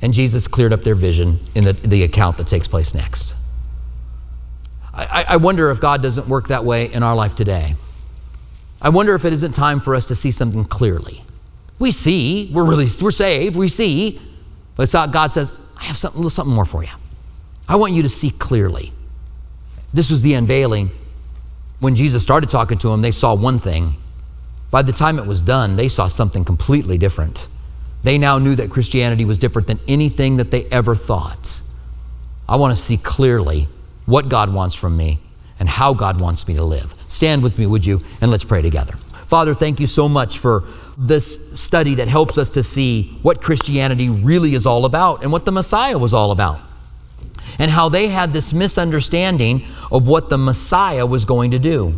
And 0.00 0.14
Jesus 0.14 0.48
cleared 0.48 0.72
up 0.72 0.84
their 0.84 0.94
vision 0.94 1.38
in 1.54 1.64
the, 1.64 1.74
the 1.74 2.02
account 2.02 2.38
that 2.38 2.46
takes 2.46 2.66
place 2.66 2.94
next. 2.94 3.34
I, 4.92 5.24
I 5.28 5.36
wonder 5.36 5.70
if 5.70 5.80
God 5.80 6.02
doesn't 6.02 6.28
work 6.28 6.48
that 6.48 6.64
way 6.64 6.92
in 6.92 7.02
our 7.02 7.14
life 7.14 7.34
today. 7.34 7.74
I 8.82 8.88
wonder 8.88 9.14
if 9.14 9.24
it 9.24 9.32
isn't 9.32 9.52
time 9.52 9.80
for 9.80 9.94
us 9.94 10.08
to 10.08 10.14
see 10.14 10.30
something 10.30 10.64
clearly. 10.64 11.22
We 11.78 11.90
see, 11.90 12.50
we're 12.52 12.64
really 12.64 12.86
we're 13.00 13.10
saved, 13.10 13.56
we 13.56 13.68
see, 13.68 14.20
but 14.76 14.90
God 15.12 15.32
says, 15.32 15.54
I 15.78 15.84
have 15.84 15.96
something, 15.96 16.28
something 16.28 16.54
more 16.54 16.64
for 16.64 16.82
you. 16.82 16.90
I 17.68 17.76
want 17.76 17.92
you 17.92 18.02
to 18.02 18.08
see 18.08 18.30
clearly. 18.30 18.92
This 19.92 20.10
was 20.10 20.22
the 20.22 20.34
unveiling. 20.34 20.90
When 21.78 21.94
Jesus 21.94 22.22
started 22.22 22.50
talking 22.50 22.78
to 22.78 22.88
them, 22.88 23.02
they 23.02 23.10
saw 23.10 23.34
one 23.34 23.58
thing. 23.58 23.94
By 24.70 24.82
the 24.82 24.92
time 24.92 25.18
it 25.18 25.26
was 25.26 25.40
done, 25.40 25.76
they 25.76 25.88
saw 25.88 26.06
something 26.06 26.44
completely 26.44 26.98
different. 26.98 27.48
They 28.02 28.18
now 28.18 28.38
knew 28.38 28.54
that 28.56 28.70
Christianity 28.70 29.24
was 29.24 29.38
different 29.38 29.68
than 29.68 29.80
anything 29.88 30.36
that 30.36 30.50
they 30.50 30.64
ever 30.66 30.94
thought. 30.94 31.60
I 32.48 32.56
want 32.56 32.76
to 32.76 32.82
see 32.82 32.96
clearly 32.96 33.68
what 34.10 34.28
God 34.28 34.52
wants 34.52 34.74
from 34.74 34.96
me 34.96 35.18
and 35.58 35.68
how 35.68 35.94
God 35.94 36.20
wants 36.20 36.48
me 36.48 36.54
to 36.54 36.64
live. 36.64 36.94
Stand 37.06 37.42
with 37.42 37.58
me, 37.58 37.66
would 37.66 37.86
you? 37.86 38.02
And 38.20 38.30
let's 38.30 38.44
pray 38.44 38.62
together. 38.62 38.94
Father, 38.94 39.54
thank 39.54 39.78
you 39.78 39.86
so 39.86 40.08
much 40.08 40.38
for 40.38 40.64
this 40.98 41.58
study 41.58 41.94
that 41.94 42.08
helps 42.08 42.36
us 42.36 42.50
to 42.50 42.62
see 42.62 43.16
what 43.22 43.40
Christianity 43.40 44.08
really 44.08 44.54
is 44.54 44.66
all 44.66 44.84
about 44.84 45.22
and 45.22 45.30
what 45.30 45.44
the 45.44 45.52
Messiah 45.52 45.96
was 45.96 46.12
all 46.12 46.32
about. 46.32 46.60
And 47.58 47.70
how 47.70 47.88
they 47.88 48.08
had 48.08 48.32
this 48.32 48.52
misunderstanding 48.52 49.62
of 49.92 50.08
what 50.08 50.30
the 50.30 50.38
Messiah 50.38 51.06
was 51.06 51.24
going 51.24 51.52
to 51.52 51.58
do. 51.58 51.92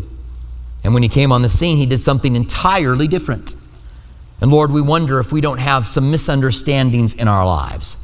And 0.85 0.93
when 0.93 1.03
he 1.03 1.09
came 1.09 1.33
on 1.33 1.43
the 1.43 1.49
scene, 1.49 1.77
he 1.77 1.87
did 1.87 1.99
something 1.99 2.35
entirely 2.35 3.09
different. 3.09 3.55
And 4.41 4.51
Lord, 4.51 4.73
we 4.73 4.81
wonder 4.81 5.21
if 5.21 5.33
we 5.33 5.41
don't 5.41 5.59
have 5.59 5.87
some 5.87 6.11
misunderstandings 6.11 7.15
in 7.15 7.29
our 7.29 7.47
lives 7.47 7.97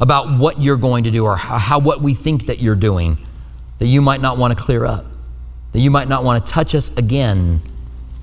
about 0.00 0.36
what 0.38 0.60
you're 0.60 0.76
going 0.76 1.04
to 1.04 1.10
do 1.10 1.24
or 1.24 1.36
how, 1.36 1.78
what 1.78 2.02
we 2.02 2.12
think 2.12 2.46
that 2.46 2.58
you're 2.58 2.74
doing 2.74 3.18
that 3.78 3.86
you 3.86 4.00
might 4.00 4.20
not 4.20 4.38
want 4.38 4.56
to 4.56 4.62
clear 4.62 4.84
up, 4.84 5.04
that 5.72 5.80
you 5.80 5.90
might 5.90 6.08
not 6.08 6.24
want 6.24 6.44
to 6.44 6.52
touch 6.52 6.74
us 6.74 6.94
again 6.96 7.60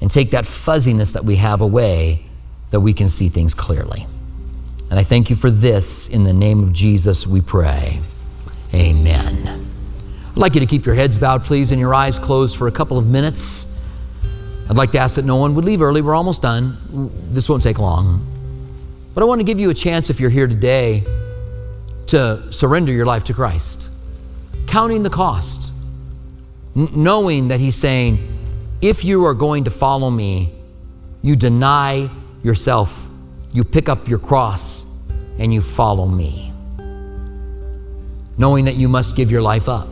and 0.02 0.10
take 0.10 0.32
that 0.32 0.46
fuzziness 0.46 1.14
that 1.14 1.24
we 1.24 1.38
have 1.38 1.62
away, 1.62 2.26
that 2.72 2.80
we 2.80 2.94
can 2.94 3.08
see 3.08 3.30
things 3.30 3.54
clearly. 3.54 4.06
And 4.90 5.00
I 5.00 5.04
thank 5.04 5.30
you 5.30 5.36
for 5.36 5.50
this. 5.50 6.08
In 6.08 6.24
the 6.24 6.34
name 6.34 6.62
of 6.62 6.74
Jesus, 6.74 7.26
we 7.26 7.42
pray. 7.42 8.00
Amen. 8.74 9.66
I'd 10.32 10.38
like 10.38 10.56
you 10.56 10.60
to 10.60 10.66
keep 10.66 10.86
your 10.86 10.96
heads 10.96 11.18
bowed, 11.18 11.44
please, 11.44 11.72
and 11.72 11.80
your 11.80 11.94
eyes 11.94 12.18
closed 12.18 12.58
for 12.58 12.68
a 12.68 12.72
couple 12.72 12.98
of 12.98 13.08
minutes. 13.08 13.68
I'd 14.70 14.76
like 14.76 14.92
to 14.94 14.98
ask 14.98 15.16
that 15.16 15.26
no 15.26 15.36
one 15.36 15.56
would 15.56 15.66
leave 15.66 15.82
early. 15.82 16.02
We're 16.02 16.16
almost 16.16 16.42
done. 16.42 16.78
This 17.32 17.48
won't 17.48 17.62
take 17.62 17.80
long. 17.80 18.26
But 19.14 19.22
I 19.22 19.26
want 19.26 19.40
to 19.40 19.46
give 19.46 19.60
you 19.60 19.70
a 19.70 19.74
chance, 19.74 20.10
if 20.10 20.20
you're 20.20 20.32
here 20.32 20.48
today, 20.48 21.04
to 22.08 22.52
surrender 22.52 22.92
your 22.92 23.06
life 23.06 23.24
to 23.26 23.34
Christ, 23.34 23.90
counting 24.74 25.04
the 25.04 25.10
cost, 25.10 25.72
n- 26.76 26.90
knowing 26.96 27.50
that 27.50 27.60
He's 27.60 27.76
saying, 27.76 28.18
if 28.82 29.06
you 29.06 29.24
are 29.24 29.36
going 29.36 29.66
to 29.66 29.70
follow 29.70 30.10
me, 30.10 30.52
you 31.22 31.36
deny 31.36 32.10
yourself, 32.42 33.08
you 33.54 33.64
pick 33.64 33.88
up 33.88 34.08
your 34.08 34.18
cross, 34.18 34.84
and 35.38 35.54
you 35.54 35.62
follow 35.62 36.08
me. 36.08 36.52
Knowing 38.36 38.66
that 38.66 38.74
you 38.74 38.90
must 38.90 39.16
give 39.16 39.30
your 39.30 39.44
life 39.44 39.70
up. 39.70 39.88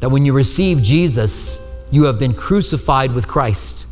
That 0.00 0.08
when 0.08 0.24
you 0.24 0.32
receive 0.32 0.82
Jesus, 0.82 1.62
you 1.92 2.02
have 2.06 2.18
been 2.18 2.34
crucified 2.34 3.12
with 3.12 3.28
Christ, 3.28 3.86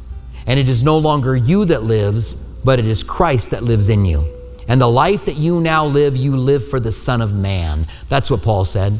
and 0.48 0.58
it 0.58 0.68
is 0.68 0.82
no 0.82 0.98
longer 0.98 1.36
you 1.36 1.64
that 1.66 1.84
lives, 1.84 2.34
but 2.34 2.80
it 2.80 2.86
is 2.86 3.04
Christ 3.04 3.52
that 3.52 3.62
lives 3.62 3.88
in 3.88 4.04
you. 4.04 4.24
And 4.66 4.80
the 4.80 4.88
life 4.88 5.26
that 5.26 5.36
you 5.36 5.60
now 5.60 5.86
live, 5.86 6.16
you 6.16 6.36
live 6.36 6.66
for 6.66 6.80
the 6.80 6.90
Son 6.90 7.20
of 7.20 7.32
Man. 7.32 7.86
That's 8.08 8.32
what 8.32 8.42
Paul 8.42 8.64
said. 8.64 8.98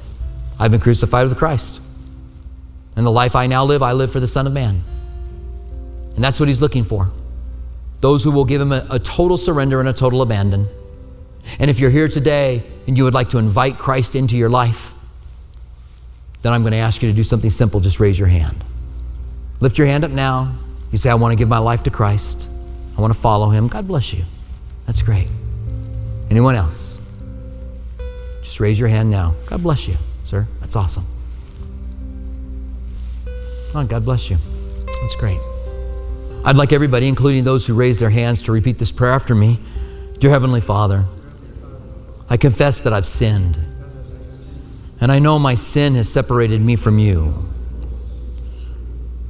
I've 0.59 0.71
been 0.71 0.81
crucified 0.81 1.29
with 1.29 1.37
Christ. 1.37 1.81
And 2.97 3.05
the 3.05 3.11
life 3.11 3.35
I 3.35 3.47
now 3.47 3.65
live, 3.65 3.83
I 3.83 3.93
live 3.93 4.13
for 4.13 4.21
the 4.21 4.29
Son 4.29 4.47
of 4.47 4.53
Man. 4.53 4.83
And 6.15 6.23
that's 6.23 6.39
what 6.39 6.49
he's 6.49 6.61
looking 6.61 6.85
for 6.85 7.11
those 8.01 8.23
who 8.23 8.31
will 8.31 8.45
give 8.45 8.61
him 8.61 8.71
a, 8.71 8.87
a, 8.91 8.99
total 8.99 9.39
surrender 9.39 9.81
and 9.81 9.89
a 9.89 9.93
total 9.95 10.21
abandon. 10.21 10.69
And 11.59 11.71
if 11.71 11.81
you're 11.81 11.89
here 11.89 12.07
today 12.07 12.63
and 12.87 12.99
you 12.99 13.05
would 13.05 13.15
like 13.15 13.31
to 13.31 13.39
invite 13.39 13.79
Christ 13.79 14.15
into 14.15 14.37
your 14.37 14.51
life, 14.51 14.93
then 16.43 16.53
I'm 16.53 16.61
going 16.61 16.73
to 16.73 16.79
ask 16.79 17.03
you 17.03 17.09
to 17.09 17.17
do 17.17 17.23
something 17.23 17.49
simple. 17.49 17.81
Just 17.81 18.01
raise 18.01 18.19
your 18.19 18.29
hand. 18.29 18.63
Lift 19.61 19.79
your 19.79 19.87
hand 19.87 20.05
up 20.05 20.11
now. 20.11 20.53
You 20.93 20.99
say, 20.99 21.09
I 21.09 21.15
want 21.15 21.33
to 21.33 21.37
give 21.37 21.49
my 21.49 21.57
life 21.57 21.85
to 21.85 21.91
Christ. 21.91 22.47
I 22.99 23.01
want 23.01 23.15
to 23.15 23.19
follow 23.19 23.49
him. 23.49 23.69
God 23.69 23.89
bless 23.89 24.13
you. 24.13 24.25
That's 24.85 25.01
great. 25.01 25.29
Anyone 26.29 26.57
else? 26.57 27.01
Just 28.43 28.61
raise 28.61 28.79
your 28.79 28.91
hand 28.91 29.11
now. 29.11 29.35
God 29.47 29.63
bless 29.63 29.89
you, 29.89 29.95
sir. 30.25 30.47
That's 30.61 30.77
awesome. 30.77 31.05
Oh, 33.75 33.85
God 33.89 34.05
bless 34.05 34.31
you. 34.31 34.39
That's 34.87 35.17
great. 35.17 35.41
I'd 36.45 36.57
like 36.57 36.73
everybody, 36.73 37.09
including 37.09 37.45
those 37.45 37.67
who 37.67 37.75
raised 37.75 38.01
their 38.01 38.11
hands, 38.11 38.43
to 38.43 38.53
repeat 38.53 38.79
this 38.79 38.93
prayer 38.93 39.13
after 39.13 39.35
me. 39.35 39.59
Dear 40.19 40.31
Heavenly 40.31 40.61
Father, 40.61 41.07
I 42.29 42.37
confess 42.37 42.81
that 42.81 42.93
I've 42.93 43.07
sinned, 43.07 43.59
and 45.01 45.11
I 45.11 45.19
know 45.19 45.39
my 45.39 45.55
sin 45.55 45.95
has 45.95 46.09
separated 46.09 46.61
me 46.61 46.77
from 46.77 46.99
you. 46.99 47.51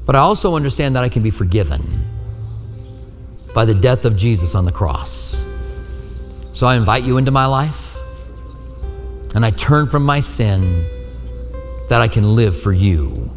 But 0.07 0.17
I 0.17 0.19
also 0.19 0.55
understand 0.55 0.97
that 0.97 1.05
I 1.05 1.09
can 1.09 1.23
be 1.23 1.31
forgiven 1.31 1.83
by 3.55 3.65
the 3.65 3.75
death 3.75 4.05
of 4.05 4.17
Jesus 4.17 4.55
on 4.55 4.65
the 4.65 4.73
cross. 4.73 5.45
So 6.53 6.67
I 6.67 6.77
invite 6.77 7.05
you 7.05 7.17
into 7.17 7.31
my 7.31 7.47
life, 7.47 7.84
and 9.35 9.45
I 9.45 9.51
turn 9.51 9.87
from 9.87 10.05
my 10.05 10.21
sin 10.21 10.63
that 11.89 12.01
I 12.01 12.09
can 12.09 12.35
live 12.37 12.57
for 12.57 12.73
you. 12.73 13.31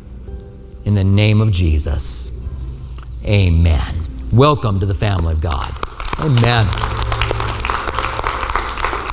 In 0.86 0.96
the 0.96 1.04
name 1.04 1.42
of 1.42 1.52
Jesus, 1.52 2.32
amen. 3.26 3.96
Welcome 4.32 4.80
to 4.80 4.86
the 4.86 4.94
family 4.94 5.34
of 5.34 5.42
God. 5.42 5.74
Amen. 6.20 6.97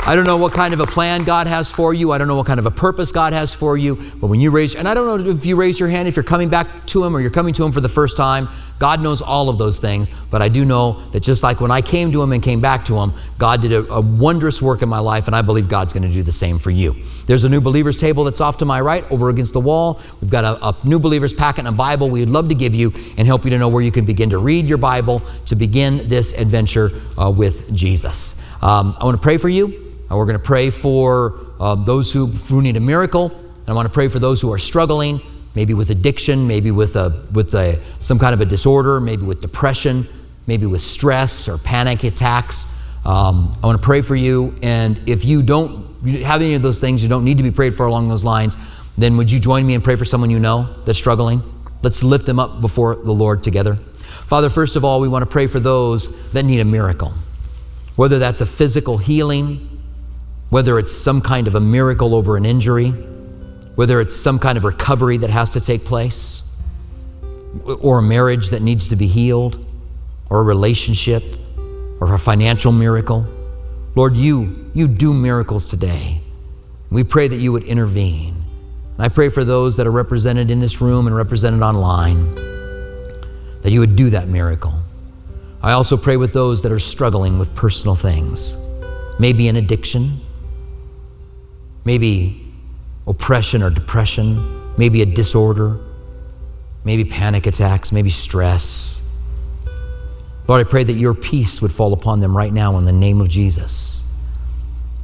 I 0.06 0.16
don't 0.16 0.26
know 0.26 0.36
what 0.36 0.52
kind 0.52 0.74
of 0.74 0.80
a 0.80 0.84
plan 0.84 1.24
God 1.24 1.46
has 1.46 1.70
for 1.70 1.94
you. 1.94 2.12
I 2.12 2.18
don't 2.18 2.28
know 2.28 2.36
what 2.36 2.46
kind 2.46 2.60
of 2.60 2.66
a 2.66 2.70
purpose 2.70 3.10
God 3.10 3.32
has 3.32 3.54
for 3.54 3.74
you. 3.78 3.96
But 4.20 4.26
when 4.26 4.38
you 4.38 4.50
raise, 4.50 4.74
and 4.74 4.86
I 4.86 4.92
don't 4.92 5.06
know 5.06 5.30
if 5.30 5.46
you 5.46 5.56
raise 5.56 5.80
your 5.80 5.88
hand, 5.88 6.08
if 6.08 6.14
you're 6.14 6.22
coming 6.22 6.50
back 6.50 6.86
to 6.88 7.02
Him 7.02 7.16
or 7.16 7.22
you're 7.22 7.30
coming 7.30 7.54
to 7.54 7.64
Him 7.64 7.72
for 7.72 7.80
the 7.80 7.88
first 7.88 8.14
time, 8.14 8.50
God 8.78 9.00
knows 9.00 9.22
all 9.22 9.48
of 9.48 9.56
those 9.56 9.80
things. 9.80 10.10
But 10.30 10.42
I 10.42 10.50
do 10.50 10.66
know 10.66 11.00
that 11.12 11.20
just 11.20 11.42
like 11.42 11.58
when 11.62 11.70
I 11.70 11.80
came 11.80 12.12
to 12.12 12.22
Him 12.22 12.32
and 12.32 12.42
came 12.42 12.60
back 12.60 12.84
to 12.86 12.96
Him, 12.96 13.14
God 13.38 13.62
did 13.62 13.72
a, 13.72 13.90
a 13.90 14.02
wondrous 14.02 14.60
work 14.60 14.82
in 14.82 14.90
my 14.90 14.98
life, 14.98 15.26
and 15.26 15.34
I 15.34 15.40
believe 15.40 15.70
God's 15.70 15.94
going 15.94 16.02
to 16.02 16.12
do 16.12 16.22
the 16.22 16.32
same 16.32 16.58
for 16.58 16.70
you. 16.70 16.94
There's 17.24 17.44
a 17.44 17.48
new 17.48 17.62
believers 17.62 17.96
table 17.96 18.24
that's 18.24 18.42
off 18.42 18.58
to 18.58 18.66
my 18.66 18.82
right 18.82 19.10
over 19.10 19.30
against 19.30 19.54
the 19.54 19.60
wall. 19.60 20.02
We've 20.20 20.30
got 20.30 20.44
a, 20.44 20.66
a 20.66 20.76
new 20.84 20.98
believers 20.98 21.32
packet 21.32 21.60
and 21.60 21.68
a 21.68 21.72
Bible 21.72 22.10
we'd 22.10 22.28
love 22.28 22.50
to 22.50 22.54
give 22.54 22.74
you 22.74 22.92
and 23.16 23.26
help 23.26 23.44
you 23.44 23.50
to 23.50 23.58
know 23.58 23.70
where 23.70 23.82
you 23.82 23.90
can 23.90 24.04
begin 24.04 24.28
to 24.30 24.38
read 24.38 24.66
your 24.66 24.76
Bible 24.76 25.22
to 25.46 25.56
begin 25.56 26.08
this 26.08 26.34
adventure 26.34 26.90
uh, 27.16 27.30
with 27.30 27.74
Jesus. 27.74 28.38
Um, 28.62 28.94
I 29.00 29.04
want 29.04 29.16
to 29.16 29.22
pray 29.22 29.38
for 29.38 29.48
you. 29.48 29.83
We're 30.16 30.26
going 30.26 30.38
to 30.38 30.44
pray 30.44 30.70
for 30.70 31.38
uh, 31.58 31.74
those 31.74 32.12
who, 32.12 32.26
who 32.26 32.62
need 32.62 32.76
a 32.76 32.80
miracle. 32.80 33.26
And 33.26 33.68
I 33.68 33.72
want 33.72 33.88
to 33.88 33.92
pray 33.92 34.08
for 34.08 34.18
those 34.18 34.40
who 34.40 34.52
are 34.52 34.58
struggling, 34.58 35.20
maybe 35.54 35.74
with 35.74 35.90
addiction, 35.90 36.46
maybe 36.46 36.70
with, 36.70 36.96
a, 36.96 37.24
with 37.32 37.54
a, 37.54 37.80
some 38.00 38.18
kind 38.18 38.34
of 38.34 38.40
a 38.40 38.44
disorder, 38.44 39.00
maybe 39.00 39.24
with 39.24 39.40
depression, 39.40 40.06
maybe 40.46 40.66
with 40.66 40.82
stress 40.82 41.48
or 41.48 41.58
panic 41.58 42.04
attacks. 42.04 42.66
Um, 43.04 43.56
I 43.62 43.66
want 43.66 43.80
to 43.80 43.84
pray 43.84 44.02
for 44.02 44.14
you. 44.14 44.54
And 44.62 45.00
if 45.08 45.24
you 45.24 45.42
don't 45.42 45.84
have 46.22 46.42
any 46.42 46.54
of 46.54 46.62
those 46.62 46.78
things, 46.78 47.02
you 47.02 47.08
don't 47.08 47.24
need 47.24 47.38
to 47.38 47.44
be 47.44 47.50
prayed 47.50 47.74
for 47.74 47.86
along 47.86 48.08
those 48.08 48.24
lines, 48.24 48.56
then 48.96 49.16
would 49.16 49.30
you 49.30 49.40
join 49.40 49.66
me 49.66 49.74
and 49.74 49.82
pray 49.82 49.96
for 49.96 50.04
someone 50.04 50.30
you 50.30 50.38
know 50.38 50.72
that's 50.84 50.98
struggling? 50.98 51.42
Let's 51.82 52.02
lift 52.02 52.26
them 52.26 52.38
up 52.38 52.60
before 52.60 52.96
the 52.96 53.12
Lord 53.12 53.42
together. 53.42 53.76
Father, 53.76 54.48
first 54.48 54.76
of 54.76 54.84
all, 54.84 55.00
we 55.00 55.08
want 55.08 55.22
to 55.22 55.30
pray 55.30 55.46
for 55.46 55.60
those 55.60 56.32
that 56.32 56.44
need 56.44 56.60
a 56.60 56.64
miracle, 56.64 57.12
whether 57.96 58.18
that's 58.18 58.40
a 58.40 58.46
physical 58.46 58.98
healing 58.98 59.73
whether 60.54 60.78
it's 60.78 60.92
some 60.92 61.20
kind 61.20 61.48
of 61.48 61.56
a 61.56 61.60
miracle 61.60 62.14
over 62.14 62.36
an 62.36 62.46
injury, 62.46 62.90
whether 63.74 64.00
it's 64.00 64.14
some 64.14 64.38
kind 64.38 64.56
of 64.56 64.62
recovery 64.62 65.16
that 65.16 65.28
has 65.28 65.50
to 65.50 65.60
take 65.60 65.84
place, 65.84 66.56
or 67.80 67.98
a 67.98 68.02
marriage 68.02 68.50
that 68.50 68.62
needs 68.62 68.86
to 68.86 68.94
be 68.94 69.08
healed, 69.08 69.66
or 70.30 70.38
a 70.38 70.44
relationship, 70.44 71.24
or 72.00 72.14
a 72.14 72.18
financial 72.20 72.70
miracle. 72.70 73.26
Lord, 73.96 74.14
you, 74.14 74.70
you 74.74 74.86
do 74.86 75.12
miracles 75.12 75.64
today. 75.64 76.20
We 76.88 77.02
pray 77.02 77.26
that 77.26 77.38
you 77.38 77.50
would 77.50 77.64
intervene. 77.64 78.36
And 78.94 79.02
I 79.02 79.08
pray 79.08 79.30
for 79.30 79.42
those 79.42 79.76
that 79.78 79.88
are 79.88 79.90
represented 79.90 80.52
in 80.52 80.60
this 80.60 80.80
room 80.80 81.08
and 81.08 81.16
represented 81.16 81.62
online, 81.62 82.32
that 83.62 83.72
you 83.72 83.80
would 83.80 83.96
do 83.96 84.08
that 84.10 84.28
miracle. 84.28 84.74
I 85.64 85.72
also 85.72 85.96
pray 85.96 86.16
with 86.16 86.32
those 86.32 86.62
that 86.62 86.70
are 86.70 86.78
struggling 86.78 87.40
with 87.40 87.52
personal 87.56 87.96
things, 87.96 88.56
maybe 89.18 89.48
an 89.48 89.56
addiction, 89.56 90.20
maybe 91.84 92.40
oppression 93.06 93.62
or 93.62 93.70
depression, 93.70 94.76
maybe 94.78 95.02
a 95.02 95.06
disorder, 95.06 95.78
maybe 96.84 97.04
panic 97.04 97.46
attacks, 97.46 97.92
maybe 97.92 98.10
stress. 98.10 99.00
Lord, 100.46 100.66
I 100.66 100.68
pray 100.68 100.84
that 100.84 100.92
your 100.92 101.14
peace 101.14 101.62
would 101.62 101.72
fall 101.72 101.92
upon 101.92 102.20
them 102.20 102.36
right 102.36 102.52
now 102.52 102.76
in 102.76 102.84
the 102.84 102.92
name 102.92 103.20
of 103.20 103.28
Jesus. 103.28 104.00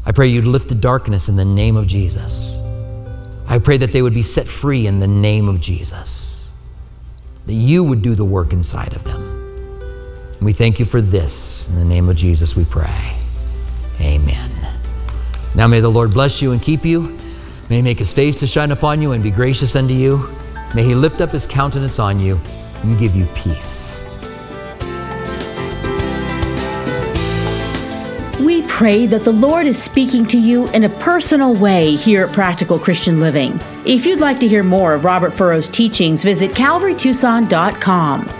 I 0.04 0.12
pray 0.12 0.28
you'd 0.28 0.44
lift 0.44 0.68
the 0.68 0.74
darkness 0.74 1.28
in 1.28 1.36
the 1.36 1.44
name 1.44 1.76
of 1.76 1.86
Jesus. 1.86 2.60
I 3.48 3.58
pray 3.58 3.76
that 3.78 3.92
they 3.92 4.02
would 4.02 4.14
be 4.14 4.22
set 4.22 4.46
free 4.46 4.86
in 4.86 5.00
the 5.00 5.08
name 5.08 5.48
of 5.48 5.60
Jesus. 5.60 6.52
That 7.46 7.54
you 7.54 7.84
would 7.84 8.02
do 8.02 8.14
the 8.14 8.24
work 8.24 8.52
inside 8.52 8.94
of 8.94 9.04
them. 9.04 9.20
And 10.34 10.42
we 10.42 10.52
thank 10.52 10.78
you 10.78 10.84
for 10.84 11.00
this. 11.00 11.68
In 11.68 11.76
the 11.76 11.84
name 11.84 12.08
of 12.08 12.16
Jesus, 12.16 12.54
we 12.54 12.64
pray. 12.64 13.16
Amen. 14.00 14.49
Now 15.54 15.66
may 15.66 15.80
the 15.80 15.90
Lord 15.90 16.12
bless 16.12 16.40
you 16.40 16.52
and 16.52 16.62
keep 16.62 16.84
you. 16.84 17.18
May 17.68 17.76
he 17.76 17.82
make 17.82 17.98
his 17.98 18.12
face 18.12 18.38
to 18.40 18.46
shine 18.46 18.70
upon 18.70 19.00
you 19.02 19.12
and 19.12 19.22
be 19.22 19.30
gracious 19.30 19.76
unto 19.76 19.94
you. 19.94 20.28
May 20.74 20.84
he 20.84 20.94
lift 20.94 21.20
up 21.20 21.30
his 21.30 21.46
countenance 21.46 21.98
on 21.98 22.20
you 22.20 22.40
and 22.82 22.98
give 22.98 23.14
you 23.14 23.26
peace. 23.34 24.04
We 28.40 28.62
pray 28.62 29.06
that 29.06 29.24
the 29.24 29.32
Lord 29.32 29.66
is 29.66 29.80
speaking 29.80 30.24
to 30.26 30.38
you 30.38 30.68
in 30.68 30.84
a 30.84 30.88
personal 30.88 31.54
way 31.54 31.96
here 31.96 32.26
at 32.26 32.32
Practical 32.32 32.78
Christian 32.78 33.20
Living. 33.20 33.60
If 33.84 34.06
you'd 34.06 34.20
like 34.20 34.40
to 34.40 34.48
hear 34.48 34.62
more 34.62 34.94
of 34.94 35.04
Robert 35.04 35.32
Furrow's 35.32 35.68
teachings, 35.68 36.24
visit 36.24 36.52
calvarytucson.com. 36.52 38.39